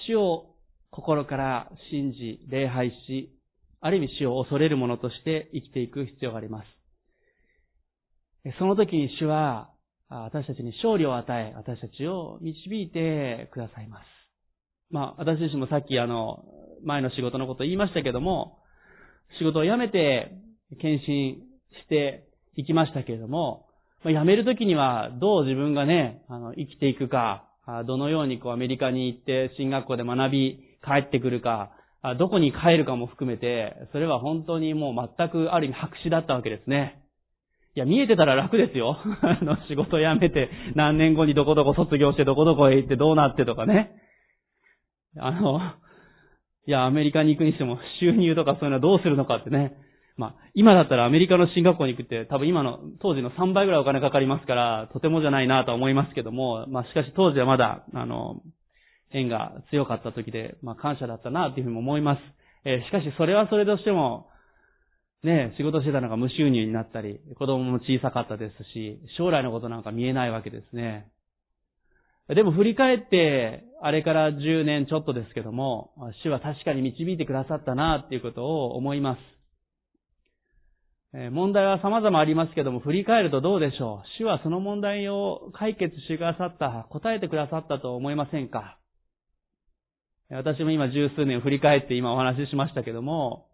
[0.06, 0.56] 死を
[0.92, 3.40] 心から信じ、礼拝し、
[3.80, 6.68] ある意味死を恐れる者として生きていく必要があります。
[8.60, 9.70] その時に主は、
[10.10, 14.04] 私たちに勝利を与え、私たちを導いてくださいます。
[14.90, 16.44] まあ、私自身もさっきあの、
[16.84, 18.60] 前の仕事のこと言いましたけども、
[19.38, 20.32] 仕事を辞めて、
[20.82, 21.44] 献身
[21.84, 23.68] していきましたけれども、
[24.04, 27.46] 辞める時にはどう自分がね、あの、生きていくか、
[27.86, 31.72] どのようにこうアメリカに行って進学校で学び、帰ってくるか、
[32.18, 37.04] どこに帰るかも含めて、それは本当にもう全くある意味白紙だったわけですね。
[37.76, 38.98] いや、見えてたら楽ですよ。
[39.22, 43.92] あの、仕事辞めて、何年後にどこどこ卒業してどこどこへ行ってどうなってとかね。
[45.18, 45.60] あの、
[46.68, 49.78] いや、アメリカに行くにしても収入とかそういうのはどうするのかってね。
[50.18, 58.42] まあ、今だったらアメリカの進学校に行くって多分今の当時の3倍ぐらいお金かかりますから、とてもじゃないなとは思いますけども、まあしかし当時はまだ、あの、
[59.14, 62.20] 縁が強かった時で、まあ感謝だったなというふうに思います。
[62.66, 64.28] えー、しかしそれはそれとしても、
[65.24, 71.08] ね、仕事してたのが無収入になったり、子供も小さかったですし、将来のことなんか見えないわけですね。
[72.28, 75.92] でも振り返って、あれから10年ちょっとですけども、
[76.24, 79.20] 主は確かに導いてくださったなっていうことを思います。
[81.32, 84.08] 問題は様々ありますけども、振り返るとどうでしょう？
[84.20, 88.78] 主はその問題を解決してくださった、答えてくださったと思いませんか？
[90.30, 93.48] 私も今十数年振り返って今お話ししましたけども、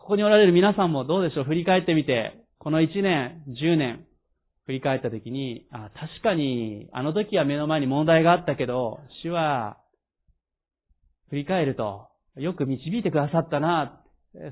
[0.00, 1.44] ここにおられる皆さんもどうでしょう？
[1.44, 4.06] 振り返ってみて、この1年、10年、
[4.66, 9.78] 振り返ったときに、あ、確かに、あの時は目の前に問題があったけど、主は、
[11.30, 14.02] 振り返ると、よく導いてくださったな、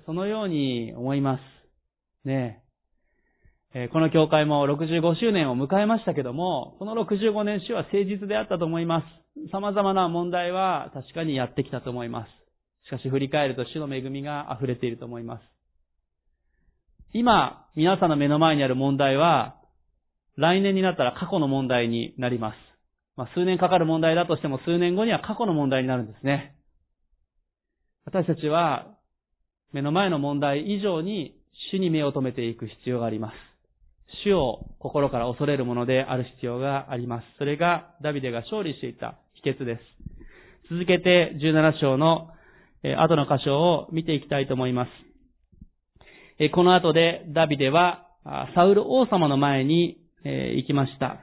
[0.06, 1.40] そのように思います。
[2.26, 2.62] ね
[3.74, 3.88] え。
[3.92, 9.50] この教会も65周年を迎えましたけども、この65年主は誠実であったと思います。
[9.52, 12.30] 様々な問題は確かにやってきたと思います。
[12.86, 15.42] しかし振り返ると主の恵みが溢れていると思います。
[17.12, 19.59] 今、皆さんの目の前にある問題は、
[20.40, 22.56] 来年になったら過去の問題になります。
[23.16, 26.56] まあ、数年かかる問題だとしても数年後には過去の問題になるんですね。
[28.06, 28.86] 私たちは
[29.72, 31.36] 目の前の問題以上に
[31.70, 33.34] 主に目を留めていく必要があります。
[34.24, 37.26] 主を心から恐れるものである必要があります。
[37.38, 39.82] それがダビデが勝利していた秘訣です。
[40.70, 42.30] 続けて17章の
[42.82, 44.86] 後の箇所を見ていきたいと思いま
[46.38, 46.50] す。
[46.52, 48.06] この後でダビデは
[48.54, 51.20] サウル王様の前にえー、行きました。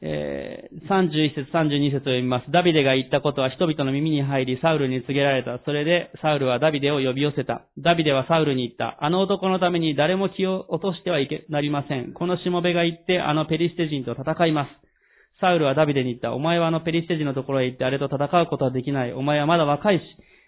[0.00, 2.52] えー、31節、32節を読みます。
[2.52, 5.58] ダビデが言ったことは人々の耳に入り、サウルに告げられた。
[5.64, 7.62] それで、サウルはダビデを呼び寄せた。
[7.78, 9.02] ダビデはサウルに言った。
[9.04, 12.12] あの男のために誰も気を落としてはいけ、なりません。
[12.12, 14.70] このしもべが行って、あのペリシテ人と戦います。
[15.40, 16.32] サウルはダビデに言った。
[16.32, 19.12] お前はあのペリシテ人のところへ行って、あれと戦うことはできない。
[19.12, 20.02] お前はまだ若いし、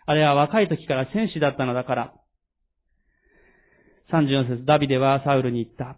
[0.06, 2.12] あれは若い時から戦士だったのだから。
[4.12, 5.96] 34節、ダビデはサウルに言った。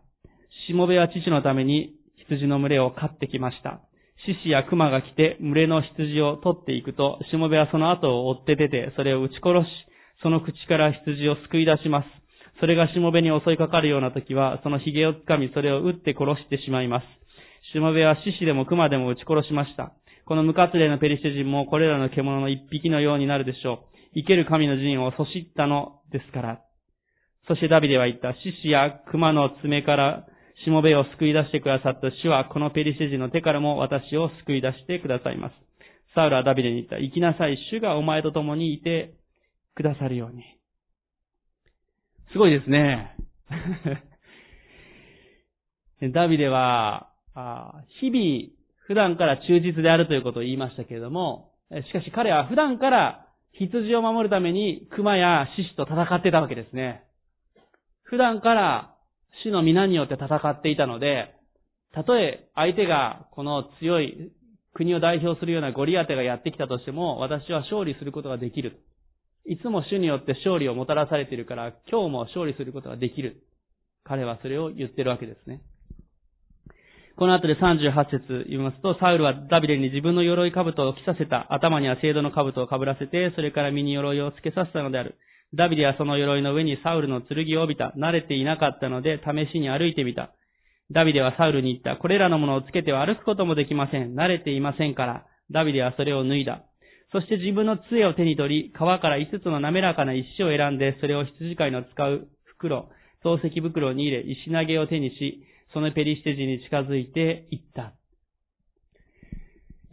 [0.67, 1.95] しもべは父のために
[2.29, 3.81] 羊の群れを飼ってきました。
[4.27, 9.69] 獅子や熊が来て群れの羊を取っていくと、しもべはその後を追って出て、それを撃ち殺し、
[10.23, 12.07] その口から羊を救い出します。
[12.61, 17.07] それがしもべに襲いかかるような時は、その髭をつかみ、それを撃って殺してしまいます。
[17.73, 19.93] しもべは獅子でも熊でも撃ち殺しました。
[20.25, 24.21] この無活霊のペリシテ人もこれらの獣の一匹のようになるでしょう。
[24.21, 26.61] 生ける神の陣をそしったのですから。
[27.49, 30.27] そしてダビデは言った、獅子や熊の爪から
[30.65, 35.55] しもべを救い出してくださった主は、このペリシテ人の手からも私を救い出してくださいます。
[36.15, 39.15] サウルはダビデに言った、行きなさい、主がお前と共にいて
[39.75, 40.45] くださるように。
[42.33, 43.17] すごいですね。
[46.13, 47.11] ダビデは、
[48.01, 57.05] 日々、普段から忠実であるということを言いましたけれども、しかし彼は普段から羊を守るために熊や獅子と戦ってたわけですね。
[58.03, 58.92] 普段から
[59.45, 61.35] 主の皆によって戦っていたので、
[61.93, 64.33] たとえ相手がこの強い
[64.75, 68.81] 国を代表するようなゴリアテがやってきたとしても、私は勝利することができる。
[69.45, 73.43] いつも主によって勝利をもたらされているから、今日も勝利することができる。
[74.05, 75.63] 彼はそれを言ってるわけですね。
[77.17, 81.53] この後で38節言いますと、サウルはダビデに自分の鎧兜を着させた。
[81.53, 85.17] 頭には聖堂の兜を被らせて、それから身に鎧をつけさせたのである。
[85.55, 87.93] ダビデはその鎧の上にサウルの剣を帯びた。
[87.97, 90.33] 慣れていなかったので、試しに歩いてみた。
[90.91, 92.01] ダビデはサウルに言った。
[92.01, 94.15] これらのものをつけては歩くこともできません。
[94.15, 95.27] 慣れていませんから。
[95.51, 96.65] ダビデはそれを脱いだ。
[97.13, 102.89] そして自分の杖を手に取り、川から5つの滑らかな石を選んで、それを羊飼いの使う袋、
[103.23, 107.93] 透石袋に入れ、石投げを手にし、そのペリシテ人に近づいていった。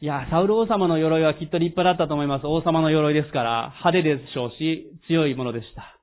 [0.02, 2.48] いや、サウル王様の鎧はきっと立派だったと思います。
[2.48, 6.00] 王様の鎧ですから、派手でしょうし、強いものでした。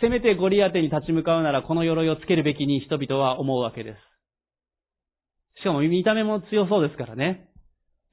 [0.00, 5.60] せめてゴリアテに立ち向かうなら、この鎧をつけるべきに人々は思うわけです。
[5.60, 7.50] しかも見た目も強そうですからね。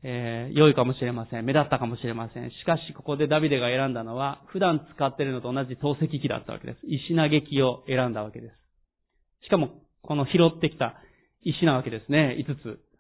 [0.04, 1.46] えー、良いかもしれません。
[1.46, 2.50] 目立ったかもしれません。
[2.52, 6.80] しかし、ここでダビデが選んだのは、普段使っているのと同じ透析機だったわけです。
[6.84, 9.46] 石投げ機を選んだわけです。
[9.46, 9.70] しかも、
[10.02, 10.96] この拾ってきた
[11.44, 12.36] 石なわけですね。
[12.46, 12.91] 5つ。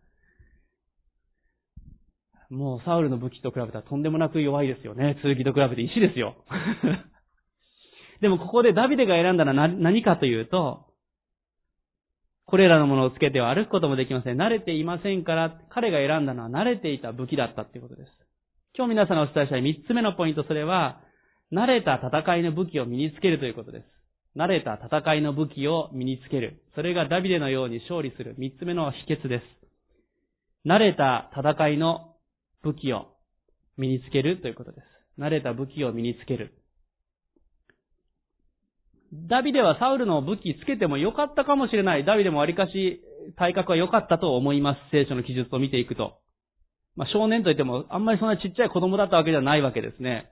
[2.51, 5.17] もうサウルの武器と比べたらとんでもなく弱いですよね。
[5.23, 6.35] 剣と比べて石ですよ。
[8.19, 10.85] でもここでダビデが選んだのは何かというと、
[12.45, 14.37] これらのものをつけては歩くこともできません。
[14.37, 18.11] 慣れていませんから、彼が選んだのは慣れていた武器だったっていうことです。
[18.75, 21.01] 今日皆さんがお伝えしたい三つ目のポイント、それは、
[21.53, 23.85] 慣れた戦いの武器を身につけるということです。
[24.35, 26.61] 慣れた戦いの武器を身につける。
[26.75, 29.45] それがダビデのように勝利する三つ目の秘訣です。
[30.65, 32.10] 慣れた戦いの
[32.63, 33.07] 武器を
[33.77, 34.85] 身につけるということです。
[35.19, 36.53] 慣れた武器を身につける。
[39.13, 42.05] ダビデはサウルの武器つけてもよかったかもしれない。
[42.05, 43.01] ダビデも割かし
[43.37, 44.79] 体格は良かったと思います。
[44.91, 46.19] 聖書の記述を見ていくと。
[46.95, 50.29] まあ、少年といってもあんまりそんなちっちゃい子供だったわけじゃないわけですね。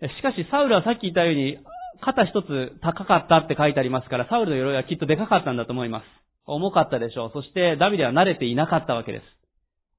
[0.00, 1.58] しかしサウルはさっき言ったように
[2.00, 6.04] 肩一つ高かったって書いてありますから、サウルの鎧はきっとでかかったんだと思います。
[6.46, 7.30] 重かったでしょう。
[7.32, 9.24] そしてダビデは慣れていなかったわけです。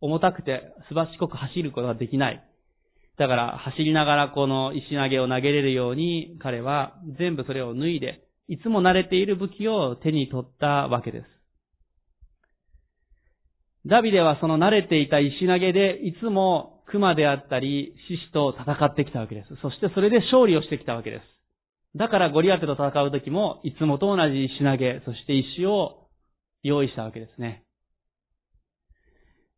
[0.01, 2.43] 重たくて素晴しこく走ることができない。
[3.17, 11.25] だから走りながらこの石投げを投げれるように彼は全部それを脱いで、いつも慣れている武器を手に取ったわけです。
[13.87, 19.55] ダビデはその慣れていた石投げでいつも熊であったり獅子と戦ってきたわけです。
[19.61, 21.23] そしてそれで勝利をしてきたわけです。
[21.97, 26.07] だからゴリアテと戦う時も、いつもと同じ石投げ、そして石を
[26.61, 27.63] 用意したわけですね。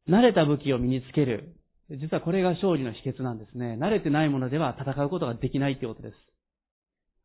[0.10, 1.56] 慣れた武器を身につける。
[1.90, 3.78] 実はこれが勝利の秘訣なんですね。
[3.80, 6.16] 慣れてないものでは戦うことができないということです。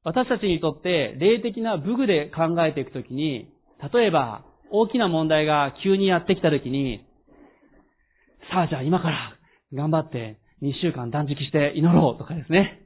[0.04, 3.48] 私たちにとって霊的な武具で考えていくときに、
[3.92, 7.04] 例えば大きな問題が急にやってきたときに、
[8.52, 9.36] さあじゃあ今から
[9.72, 12.80] 頑張って2週間断食して祈ろうとかですね。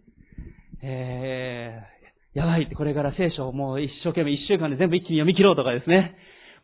[0.83, 1.99] えー
[2.35, 6.15] やばいってこれから聖書をもう一生懸命一週間で全部一気に読み切ろうとかですね。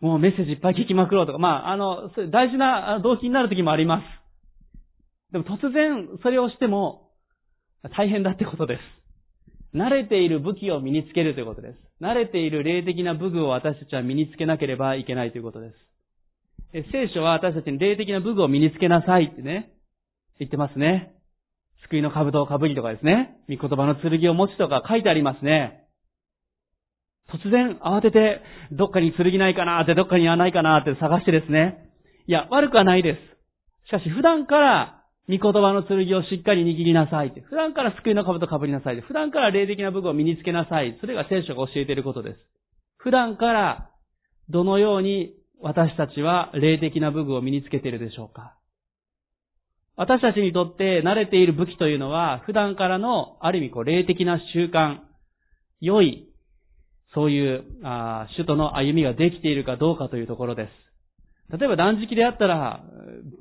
[0.01, 5.33] もうメッセージいっぱい聞きまくろうとか、まあ、あの、大事な動機になる時もあります。
[5.33, 7.11] でも突然それをしても
[7.97, 9.77] 大変だってことです。
[9.77, 11.79] 慣れている武器を身につけるということです。
[12.01, 16.85] 慣れている霊的な武具を私たちは身につけなければいけないということです。
[16.93, 19.73] 聖書は私たちに霊的な武具を身につけなさいってね、
[20.39, 21.15] 言ってますね。
[21.89, 25.84] 救いの兜をかぶりとかですね、御言葉の剣を持ちとか書いてありますね。
[27.33, 31.91] 突然慌てて、どっかに剣ないかなって、どっかにはないかなって探してですね。
[32.27, 33.89] いや、悪くはないです。
[33.89, 37.33] しかし普段から、御言葉の剣をしっかり握りなさい。
[37.49, 39.01] 普段から救いの兜をかぶりなさい。
[39.01, 40.99] 普段から霊的な部分を身につけなさい。
[41.01, 42.39] それが聖書が教えていることです。
[42.99, 43.91] 普段から、
[44.51, 48.59] どのように私たちは霊的な武具を身につけているでしょうか
[49.97, 54.99] 私たちにとって慣れている武器というのは、普段からの、ある意味こう、霊的な習慣、
[55.81, 56.29] 良い、
[57.15, 60.85] そういう、あ主との歩みができているかどうかというところです。
[61.57, 62.83] 例えば断食であったら、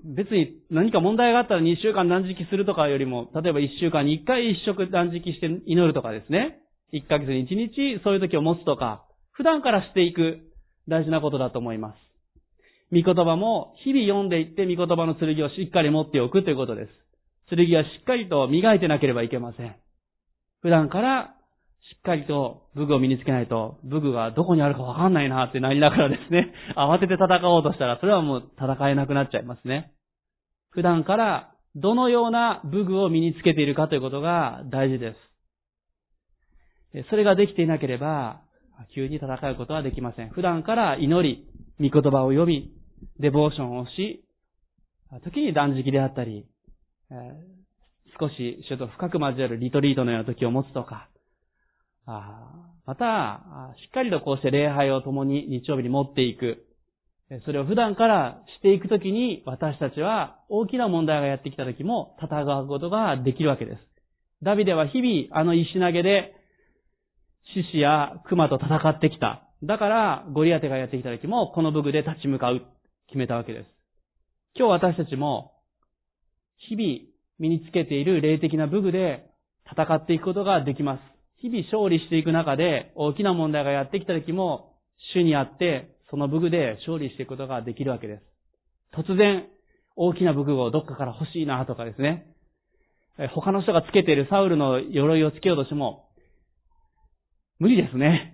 [0.03, 6.59] 別に何か問題があったら2週間断食するとかよりも、例えば1週間に1回1食断食して祈るとかですね。
[6.93, 10.41] 1ヶ月に1日そういう時を持つとか、普段からしていく
[10.87, 11.97] 大事なことだと思います。
[12.91, 16.89] 御言葉も日々読んでいって御言葉の剣をしっかり持っておくということです。
[17.49, 19.75] 剣はしっかりと磨いてなければいけません。
[20.61, 21.35] 普段から
[21.93, 29.91] しっかりと武具を身につけないと、武具がどこにあるかわかんないなってなりながらですね、 慌てて戦おうとしたら、それはもう戦えなくなっちゃいますね。
[30.71, 35.13] 普段からどのような武具を身につけているかということが大事で
[36.93, 37.09] す。
[37.09, 38.41] それができていなければ、
[38.95, 40.29] 急に戦うことはできません。
[40.29, 41.47] 普段から祈り、
[41.79, 42.71] 御言葉を読み、
[43.19, 44.23] デボーションをし、
[45.23, 46.47] 時に断食であったり、
[48.19, 51.09] 少しちょっと深く交わるリトリートのような時を持つとか、
[52.05, 56.65] また、しっかりとこうして礼拝を共に日曜日に持っていく。
[57.45, 63.79] それを普段からしていくときに、私たちは大きな問題がやってきたときも戦うことができるわけです。
[64.43, 66.35] ダビデは日々あの石投げで、
[67.55, 69.43] 獅子や熊と戦ってきた。
[69.63, 72.61] だから、ゴリアテがやってきたときも、この武具で立ち向かう、
[73.07, 73.67] 決めたわけです。
[74.55, 75.53] 今日私たちも、
[76.57, 79.25] 日々身につけている霊的な武具で
[79.71, 81.12] 戦っていくことができます。
[81.43, 84.77] 日々勝利していく中で大きな問題がやってきた時も、
[85.13, 88.23] 主にあって、その武具で勝利していくことができるわけです。
[88.97, 89.45] 突然、
[89.97, 92.27] 大きな武具をどっかから欲しいなとかですね。
[93.35, 96.07] 他の人がつけているサウルの鎧をつけようとしても、
[97.59, 98.31] 無理ですね。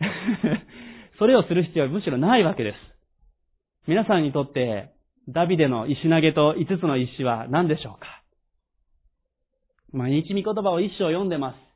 [1.17, 2.77] それをする必要はむしろないわけです。
[3.87, 4.91] 皆さんにとって、
[5.27, 8.21] ダビデの石投げと5つの石は何でしょうか？
[9.91, 11.68] 毎日御言葉を一生読んでます。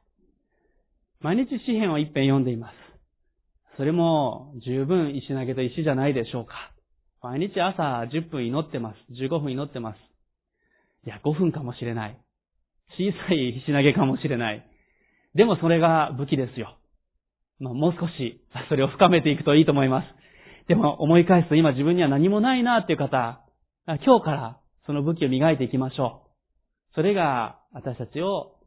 [1.23, 2.73] 毎日詩篇を一遍読んでいます。
[3.77, 6.53] それも十分石投げと石じゃないでしょうか。
[7.21, 8.97] 毎日朝10分祈ってます。
[9.13, 9.97] 15分祈ってます。
[11.07, 12.19] いや、5分かもしれない。
[12.97, 14.67] 小さい石投げかもしれない。
[15.33, 16.77] でもそれが武器ですよ。
[17.59, 20.07] まあ、もう少し、それを深めていくといいと思います。
[20.67, 23.41] でも思い返すと今自分には何もないなっていう方、
[23.85, 26.23] 今日からその武器を磨いていきましょ
[26.91, 26.95] う。
[26.95, 28.57] それが私たちを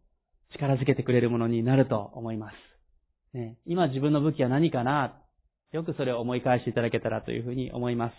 [0.53, 3.37] 力づけてくれるものになると思います。
[3.37, 5.21] ね、今自分の武器は何かな？
[5.73, 8.15] よくそれを思い返していただけたらというふうに思います。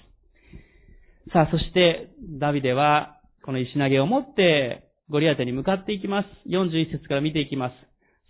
[1.34, 2.10] さあ、そして、
[2.40, 6.28] ダビデは、この石投げを持って、ゴリアテに向かっていきます。
[6.50, 7.74] 41節から見ていきます。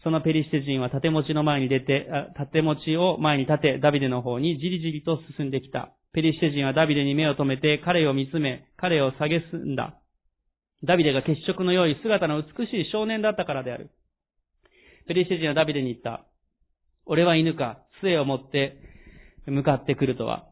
[0.04, 5.92] そのペリシテ人は盾持ちの前に出て、盾持ちを前に立て、ダビデの方にじりじりと進んできた。
[6.14, 10.00] ペリシテ人はダビデに目を留めて、彼を見つめ、彼を下げすんだ。
[10.84, 13.90] ダビデが血色の良い姿の美しい少年だったからである。
[15.08, 16.26] ペリシテ人はダビデに言った。
[17.06, 18.78] 俺は犬か、杖を持って
[19.48, 20.46] 向かってくるとは。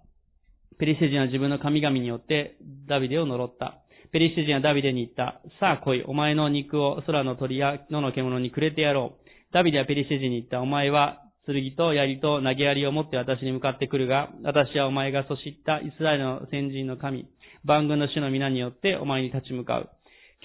[0.80, 2.58] ペリシテ人は自分の神々によって
[2.88, 3.82] ダビデを呪った。
[4.12, 5.42] ペリシテ人はダビデに言った。
[5.60, 9.54] さあ来い、お前の肉を空の鳥や野の獣にくれてやろう。
[9.54, 10.62] ダビデはペリシテ人に言った。
[10.62, 17.28] お前は剣と槍と投げ槍を持って私に向かってくるが、私はお前がそしったイスラエルの先人の神、
[17.64, 19.90] 万軍の主の皆によってお前に立ち向かう。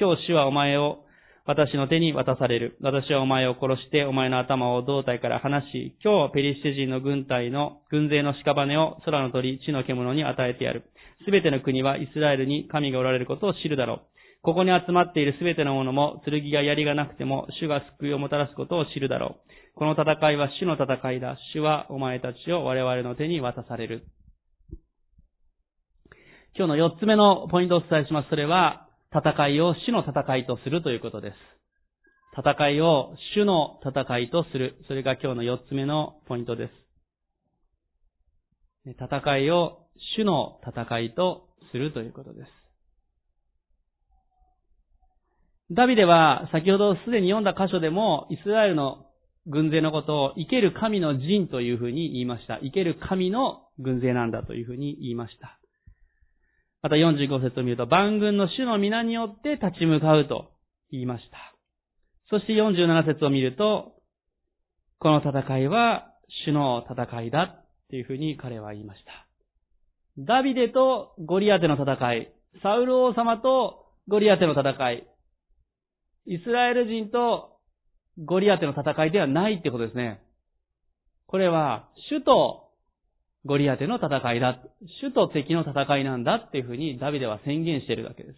[0.00, 1.04] 今日主はお前を
[1.44, 2.78] 私の手に渡される。
[2.80, 10.84] 私はお前を殺してお前の頭を胴体から離し、今日ペリシテ人の軍隊の軍勢の屍を空の鳥、地の獣に与えてやる。
[11.26, 14.00] すべての国はイスラエルに神がおられることを知るだろう。
[14.40, 19.36] ここに集まっているすべてのものも、剣や槍がなくても、主が救いをもたらすことを知るだろ
[19.76, 19.78] う。
[19.78, 21.36] この戦いは主の戦いだ。
[21.52, 24.06] 主はお前たちを我々の手に渡される。
[26.56, 28.30] 今日の四つ目のポイントをお伝えします。
[28.30, 31.34] それは、戦いを主の戦いとするということです。
[32.38, 34.76] 戦いを主の戦いとする。
[34.86, 36.72] それが今日の四つ目のポイントです。
[38.86, 42.50] 戦いを主の戦いとするということです。
[45.72, 49.06] ダビデは先ほどすでに読んだ箇所でもイスラエルの
[49.46, 52.58] 軍勢のことを生ける神の陣というふうに言いました。
[52.62, 55.59] 生ける神の軍勢なんだというふうに言いました。
[56.82, 60.50] また45節を見ると、万軍の主の皆によって立ち向かうと
[60.90, 61.54] 言いました。
[62.30, 63.94] そして47節を見ると、
[64.98, 66.12] この戦いは
[66.46, 69.26] 主の戦いだっていうふうに彼は言いました。
[70.18, 75.06] ダビデとゴリアテの戦い、サウル王様とゴリアテの戦い、
[76.26, 77.58] イスラエル人と
[78.24, 80.22] ゴリアテの戦いではないってことですね。
[81.26, 82.69] これは、主と
[83.46, 84.58] ゴリアテの戦いだ。
[85.02, 88.36] 主と敵の戦いなんだっていうふうにダビデは宣言しているわけです。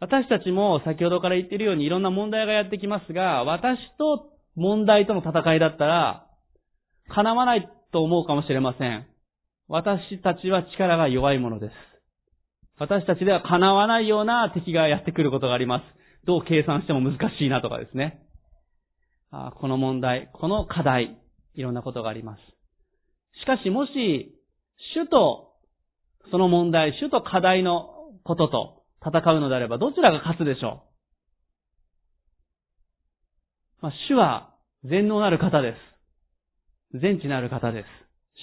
[0.00, 6.26] 私たちも先ほどから言っているようにいろんな問題がやってきますが、私と問題との戦いだったら、
[7.08, 9.06] 叶わないと思うかもしれません。
[9.68, 11.72] 私たちは力が弱いものです。
[12.78, 15.84] 私たちでは叶わないような敵がやってくることがあります。
[16.26, 18.20] どう計算しても難しいなとかですね。
[19.30, 21.16] あこの問題、この課題、
[21.54, 22.55] いろんなことがあります。
[23.40, 24.34] しかしもし、
[24.94, 25.52] 主と
[26.30, 27.90] その問題、主と課題の
[28.24, 30.82] ことと戦うのであれば、どちらが勝つでしょ
[33.80, 33.84] う？
[33.84, 35.74] まあ、主は全能なる方で
[36.92, 37.00] す。
[37.00, 37.86] 全知なる方です。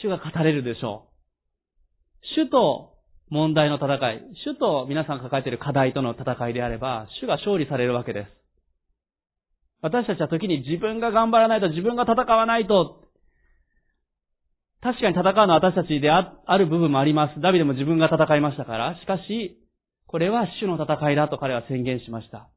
[0.02, 2.44] 主が語れるでしょう。
[2.46, 2.94] 主と
[3.30, 8.28] 問題の戦い、主と皆さん抱えている課題との戦いであれば、主が勝利されるわけです。
[9.82, 13.03] 私たちは時に自分が頑張らないと、自分が戦わないと、
[14.84, 17.40] 確かに戦うのは私たちである部分もあります。
[17.40, 19.00] ダビデも自分が戦いましたから。
[19.00, 19.58] しかし、
[20.08, 22.50] これは主の戦いだと彼は宣言しました。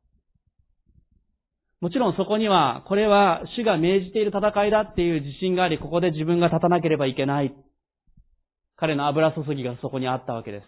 [1.81, 7.55] もちろんそこには、これは主が命じている戦いだっていう自信があり、ここで自分が立たなければいけない。
[8.75, 10.67] 彼の油注ぎがそこにあったわけです。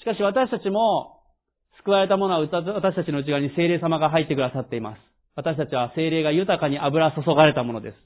[0.00, 1.18] しかし私たちも、
[1.78, 5.00] 救われた者は私たちの内側に精霊様が入ってくださっています。
[5.34, 7.96] 私たちは精霊が豊かに油注がれたものです。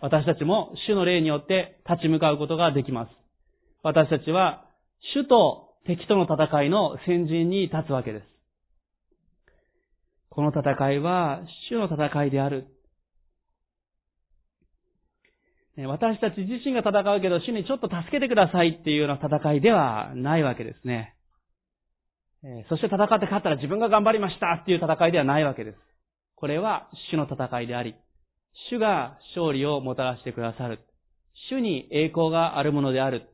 [0.00, 3.10] 私たちも主の霊によって立ち向かうことができます。
[3.82, 4.64] 私たちは
[5.14, 8.24] 主と敵との戦いの先陣に立つわけです。
[10.30, 11.40] この戦いは
[11.70, 12.66] 主の戦いである。
[15.76, 21.14] 私たち自身が戦うけど主にちょっと助けてくださいっていうような戦いではないわけですね。
[22.68, 25.78] そして戦って勝ったら自分が頑張りましたっていう戦いではないわけです。
[26.36, 27.94] これは主の戦いであり、
[28.70, 30.80] 主が勝利をもたらしてくださる。
[31.50, 33.28] 主に栄光があるものである。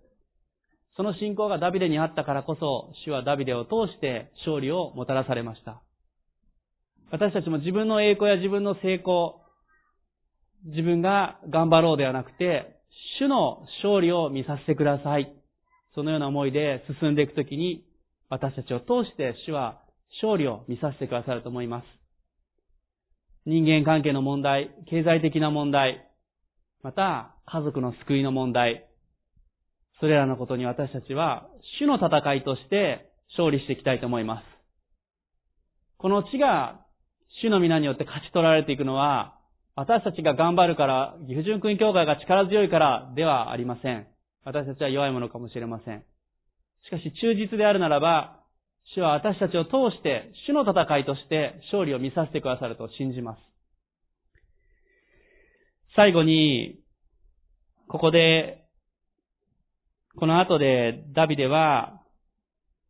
[0.97, 5.83] その信仰がダビデにあったからこそ、主はダビデを通して勝利をもたらされました。
[7.11, 9.43] 私たちも自分の栄光や自分の成功、
[10.65, 12.77] 自分が頑張ろうではなくて、
[13.21, 15.33] 主の勝利を見させてください。
[15.95, 17.85] そのような思いで進んでいくときに、
[18.29, 19.81] 私たちを通して主は
[20.23, 21.96] 勝利を見させてくださると思います。
[23.47, 26.05] 人間関係の問題、経済的な問題、
[26.83, 28.89] また家族の救いの問題、
[30.01, 34.45] それらのことに私たちは主の戦いとして勝利していきたいと思います。
[35.97, 36.81] この地が
[37.41, 39.39] 主の皆によって勝ち取られていくのは、
[39.77, 44.09] 私たちが頑張るから、岐阜純君教会が力強いからではありません。
[44.45, 46.03] 私たちは弱いものかもしれません。
[46.85, 48.41] しかし忠実であるならば、
[48.97, 53.39] 主は私たちを通して、主の戦いとして勝利を見させてくださると信じます。
[55.95, 56.79] 最後に、
[57.89, 58.65] ここで、
[60.19, 62.01] この後でダビデは、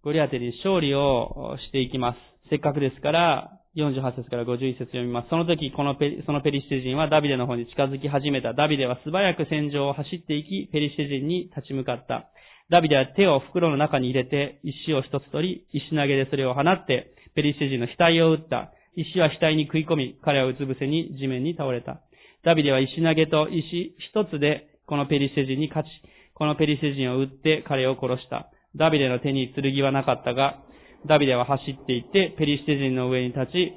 [0.02, 2.18] ゴリアテに勝利をしていきます。
[2.50, 5.28] せっかくですから、48節から51節読みます。
[5.28, 8.54] その時、このペそのペリシテ人はダビデの方に近づき始めた。
[8.54, 12.30] ダビデは素早く戦場を走っていき、ペリシテ人に立ち向かった。
[12.70, 18.72] ダビデは手を袋の中に入れて、石を一つ取り、石投げでそれを放って、ペリシテ人の額を打った。
[18.96, 22.00] 石は額に食い込み、彼はうつ伏せに地面に倒れた。
[22.44, 25.90] ダビデは石投げと石一つで、このペリシテ人に勝ち、
[26.34, 28.50] このペリシテ人を撃って彼を殺した。
[28.74, 30.62] ダビデの手に剣はなかったが、
[31.06, 33.72] ダビデは走って行って、ペリシテ人の上に立ち、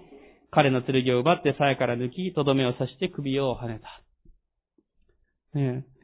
[0.52, 5.60] 彼の剣を奪って鞘から抜き、とどめを刺して首を跳ねた。
[5.60, 6.00] ねえ。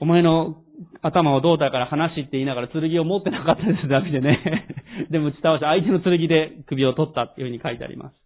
[0.00, 0.62] お前の
[1.00, 4.66] 頭を胴体から離しって言いながら剣を持ってなかったです、ダビデね。
[5.10, 8.16] でも打ち倒して相手の剣で首を取ったっていうふうに書いてあります。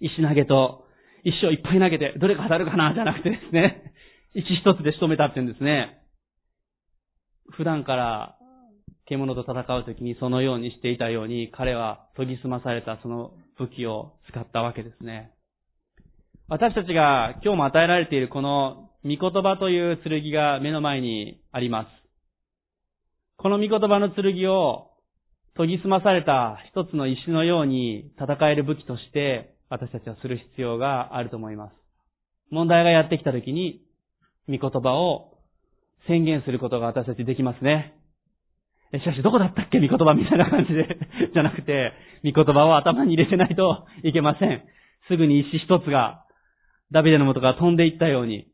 [0.00, 0.86] 石投げと
[1.26, 3.92] 石をいっぱい投げて、どれか当たるかなじゃなくてですね、
[4.34, 5.98] 石一つで仕留めたって言うんですね。
[7.50, 8.35] 普段から
[9.08, 15.32] 獣と戦うときにそのようにしていたように、彼は研ぎ澄まされたその武器を使ったわけですね。
[16.48, 21.88] 私たちが今日も与えられているこの御言葉という剣が目の前にあります。
[23.36, 24.90] この御言葉の剣を
[25.56, 31.72] 研ぎ澄まされた一つの石のように戦える武器として私たちはする必要があると思います。
[32.50, 33.82] 問題がやってきたときに
[34.48, 35.38] 御言葉を
[36.06, 37.95] 宣言することが私たちできますね。
[38.92, 39.80] しかしどこだったっけ？
[39.80, 40.98] 御言葉みたいな感じで
[41.34, 41.92] じゃなくて、
[42.24, 44.62] 御言葉を頭に入れてないといけません。
[45.08, 46.24] すぐに石一つが
[46.92, 48.46] ダビデの元から飛んでいったように、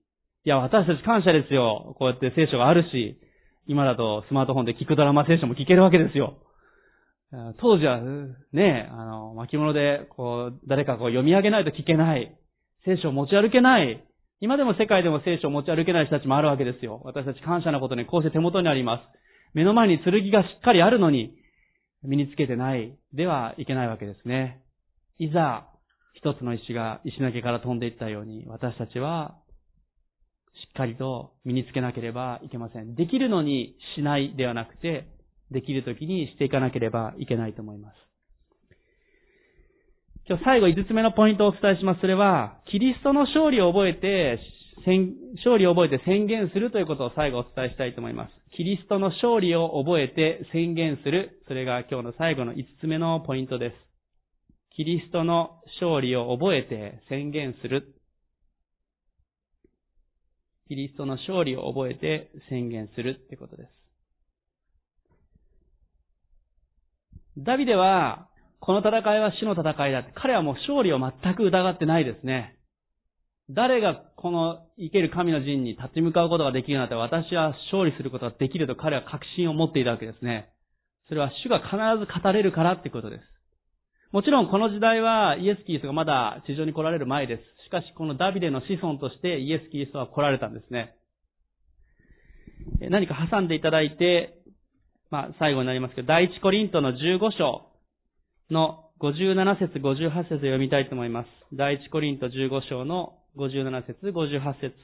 [0.45, 1.95] いや、私たち感謝ですよ。
[1.99, 3.18] こうやって聖書があるし、
[3.66, 6.39] 今だとスマートフォンで聞くドラマ聖書も聞けるわけですよ。
[7.59, 8.01] 当時は、
[8.53, 12.35] ね、あの、巻物で、こう、誰かこう読み上げないと聞けない。
[12.85, 14.05] 聖書を持ち歩けない。
[14.41, 17.01] 今でも世界でも聖書を持ち歩けない人たちもあるわけですよ。
[17.05, 19.03] 私たち感謝なことにこうして手元にあります。
[19.55, 21.34] 目の前に剣がしっかりあるのに、
[22.03, 24.62] 身につけてないではいけないわけですね。
[25.18, 25.68] いざ、
[26.14, 29.36] 一つの石が石投げから飛んでいったように、私たちは
[30.55, 32.94] しっかりと身につけなければいけません。
[32.94, 35.09] できるのにしないではなくて、
[35.50, 37.94] できるときにしていかなければいけないと思います。
[40.28, 42.00] 今日最後5つ目のポイントをお伝えします。
[42.00, 44.38] それは、キリストの勝利を覚えて、
[45.36, 48.41] 勝利を覚えて宣言するということを最後お伝えしたいと思います。
[48.55, 51.42] キリストの勝利を覚えて宣言する。
[51.48, 53.74] それが今日の最後の5つ目のポイントです。
[54.76, 57.94] キリストの勝利を覚えて宣言する。
[60.68, 63.68] キリストの勝利を覚えて宣言するってことです。
[67.38, 68.28] ダビデは、
[68.61, 70.12] この戦いは死の戦いだって。
[70.14, 72.59] 彼はもう勝利を全く疑ってないですね。
[73.55, 80.53] 誰がこの生ける神の陣に立ち向かうことができるようになって私は勝利することができると彼は確信を持っていたわけですね。
[81.09, 83.22] それは主が必ず語れるからってことです。
[84.12, 87.42] もちろんこの時代はイエス・キリストがまだ地上に来られる前です。
[87.66, 90.94] しかしこのダビデの子孫としてイエス・キリストは来られたんですね。
[92.90, 94.34] 何か挟んでいただいて、
[95.11, 97.66] まあ最後になりますけど、第一コリントの15章
[98.50, 101.28] の57節58節を読みたいと思います。
[101.53, 104.74] 第一コリント15章の57節、58節。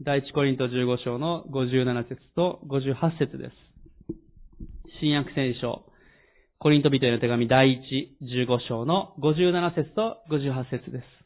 [0.00, 3.52] 第一コリント15章の57節と58節です。
[5.00, 5.84] 新約聖書、
[6.58, 11.21] コリント人への手紙第一15章の57節と58節です。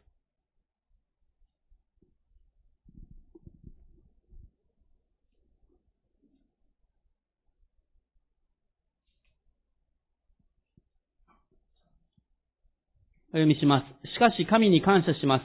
[13.31, 14.13] お読みします。
[14.13, 15.43] しかし神に感謝します。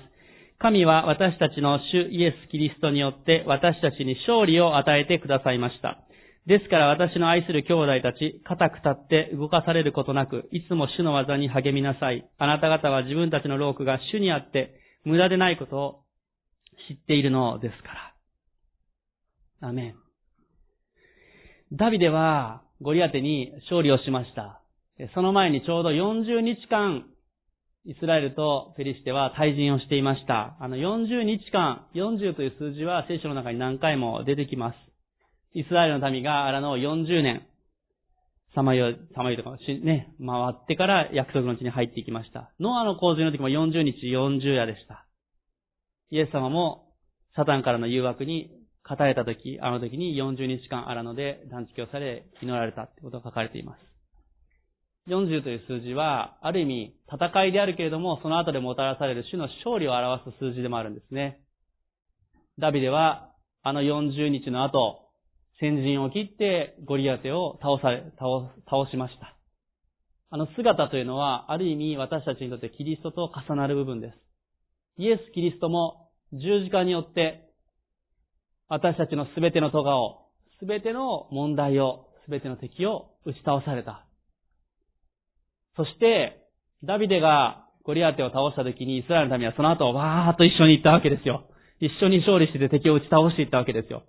[0.59, 5.97] 神は私たちの主イエス・キリストによって私たちに勝利を与えてくださいました。
[6.45, 12.27] ですから私の愛する兄弟たち、固く立って動かされることなく、いつも主の技に励みなさい。
[12.37, 16.03] あなた方は自分たちの労苦が主にあって無駄でないことを
[16.87, 18.15] 知っているのですか
[19.61, 19.69] ら。
[19.69, 19.95] アメン。
[21.71, 24.61] ダビデはゴリアテに勝利をしました。
[25.15, 27.05] その前にちょうど40日間
[27.83, 30.55] イスラエルとペリシテは対人をしていました。
[30.59, 34.75] あの、40日間、40という数字は聖書の中に何回も出てきます。
[35.53, 37.47] イスラエルの民が荒野を40年、
[38.53, 42.51] さまよ、さまよとかね、回ってから約束の地に入っていきました。
[42.59, 45.07] ノアの洪水の時も40日40夜でした。
[46.11, 46.93] イエス様も
[47.35, 48.51] サタンからの誘惑に
[48.87, 53.90] 語れた時、あの時に40日間荒野で断食をされ、祈られたってことが書かれています。
[55.07, 61.39] 40という数字は、ある意味、戦いであるけれども、その後でもたらされる主の勝利を表す数字でもあるんですね。
[62.59, 63.31] ダビデは、
[63.63, 65.09] あの40日の後、
[65.59, 69.37] 先陣を切ってゴリアテを倒され、倒、倒しました。
[70.29, 74.17] あの姿というのは、ある意味私たちにとってキリストと重なる部分です。
[74.97, 77.49] イエス・キリストも十字架によって、
[78.69, 80.27] 私たちのすべての咎を、
[80.59, 84.05] すべての問題を、すべての敵を打ち倒された。
[85.75, 86.41] そして、
[86.83, 91.45] ダビデがゴリアテを倒した時にイスラエルの民はその後わーっと一緒に行ったわけですよ。
[91.79, 94.03] 一緒に勝利して敵を打ち倒していったわけですよ。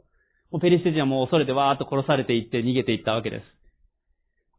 [0.50, 3.44] もうペリシテ人はもう恐れてわーっと殺されていって逃げていったわけです。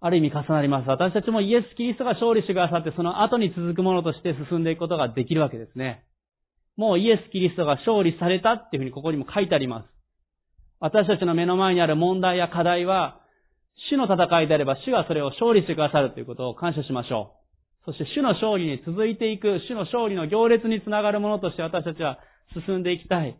[0.01, 0.89] ある意味重なります。
[0.89, 6.03] 私たちもイエス・キリストが勝利してくださって、その後に続くものとして進んでいくことができるわけですね。
[6.75, 9.89] もうイエス・キリストが勝利されたっていうふうにここにも書いてあります。
[10.79, 13.21] 私たちの目の前にある問題や課題は、
[13.89, 17.33] 主の戦いであれば、主がそれを勝利してくださるということを感謝しましょ
[17.85, 17.91] う。
[17.91, 22.19] そして主の勝利に続いていく、主の勝利の行列につながるものとして私たちは
[22.65, 23.37] 進んでいきたい。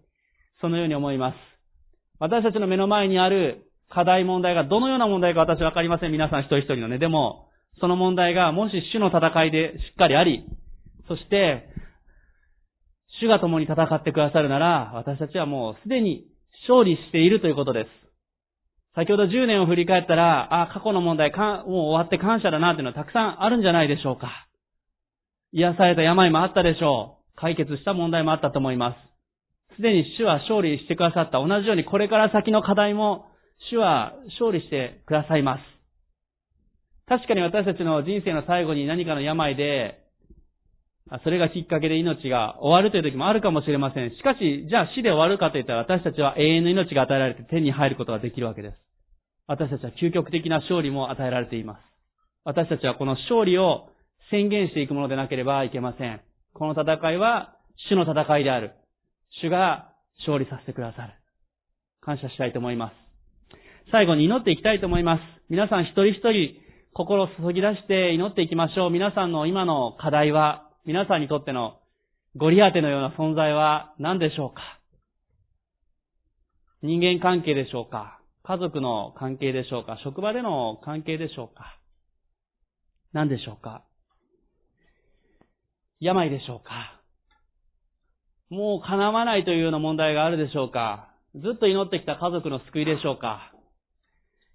[0.60, 1.36] そのように思います。
[2.20, 6.12] 私たちの目の前にある課題問題がどのような問題か私はわかりません。
[6.12, 7.00] 皆さん一人一人のね。
[7.00, 10.46] でも、その問題がもし主の戦いでしっかりあり、
[11.08, 11.68] そして、
[13.20, 16.26] 主が共に戦ってくださるなら、私たちはもうすでに
[16.68, 18.03] 勝利しているということです。
[18.96, 24.48] 先ほど10年を振り返ったら、あ、過去の問題か、もう終わって感謝だなっていうのはたくさんあるんじゃないでしょうか。
[25.52, 27.24] 癒された病もあったでしょう。
[27.36, 29.76] 解決した問題もあったと思います。
[29.76, 31.39] すでに主は勝利してくださった。
[31.39, 33.26] 同じようにこれから先の課題も
[33.72, 35.62] 主は勝利してくださいます。
[37.08, 40.03] 確かに私たちの人生の最後に何かの病で、
[41.24, 44.09] それがきっかけで命が終わるという時もあるかもしれません。
[44.11, 48.78] しかし、じゃあ死で終わるかといったら私たちは永遠の命が与えられて天に入ることができるわけです。
[49.47, 51.80] 私たちは究極的な勝利も与えられています。
[52.45, 53.89] 私たちはこの勝利を
[54.32, 56.22] 宣言していくものでなければいけません。
[56.53, 57.55] この戦いは
[57.89, 58.72] 主の戦いである。
[59.41, 61.14] 主が勝利させてくださる。
[62.01, 62.93] 感謝したいと思います。
[63.91, 65.22] 最後に祈っていきたいと思います。
[65.49, 66.55] 皆さん一人一人
[66.93, 68.89] 心を注ぎ出して祈っていきましょう。
[68.89, 71.80] 皆さんの今の課題は皆さんにとっての
[72.36, 74.62] ゴリアテのような存在は何でしょうか？
[76.82, 78.20] 人間関係でしょうか？
[78.44, 79.98] 家族の関係でしょうか？
[80.04, 81.80] 職場での関係でしょうか？
[83.14, 83.86] 何でしょうか？
[86.02, 87.00] 病でしょうか？
[88.50, 91.14] もう叶わないというような問題があるでしょうか？
[91.34, 93.53] ずっと祈ってきた家族の救いでしょうか？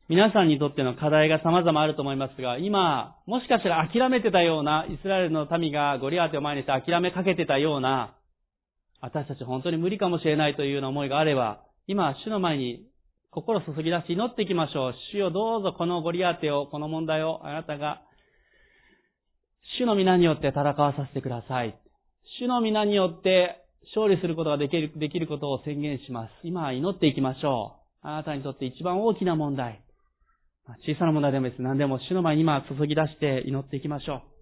[0.08, 8.16] 皆さんにとっての課題が様々あると思いますが、今、もしかしたら諦めてたような、イスラエルの民がゴリアテを前にして諦めかけてたような、
[9.02, 12.86] 私たち本当に無理かもしれないというような思いがあれば、今、主の前に
[13.30, 14.94] 心注ぎ出し祈っていきましょう。
[15.12, 18.00] 主よどうぞこのゴリアテを、この問題をあなたが、
[19.78, 21.78] 主の皆によって戦わさせてください。
[22.40, 23.62] 主の皆によって
[23.94, 26.30] 勝利することができる、できることを宣言します。
[26.44, 28.06] 今祈っていきましょう。
[28.06, 29.82] あなたにとって一番大きな問題。
[30.86, 31.62] 小さな問題でもいいです。
[31.62, 34.37] 何でも主の前に今注ぎ出して祈っていきましょう。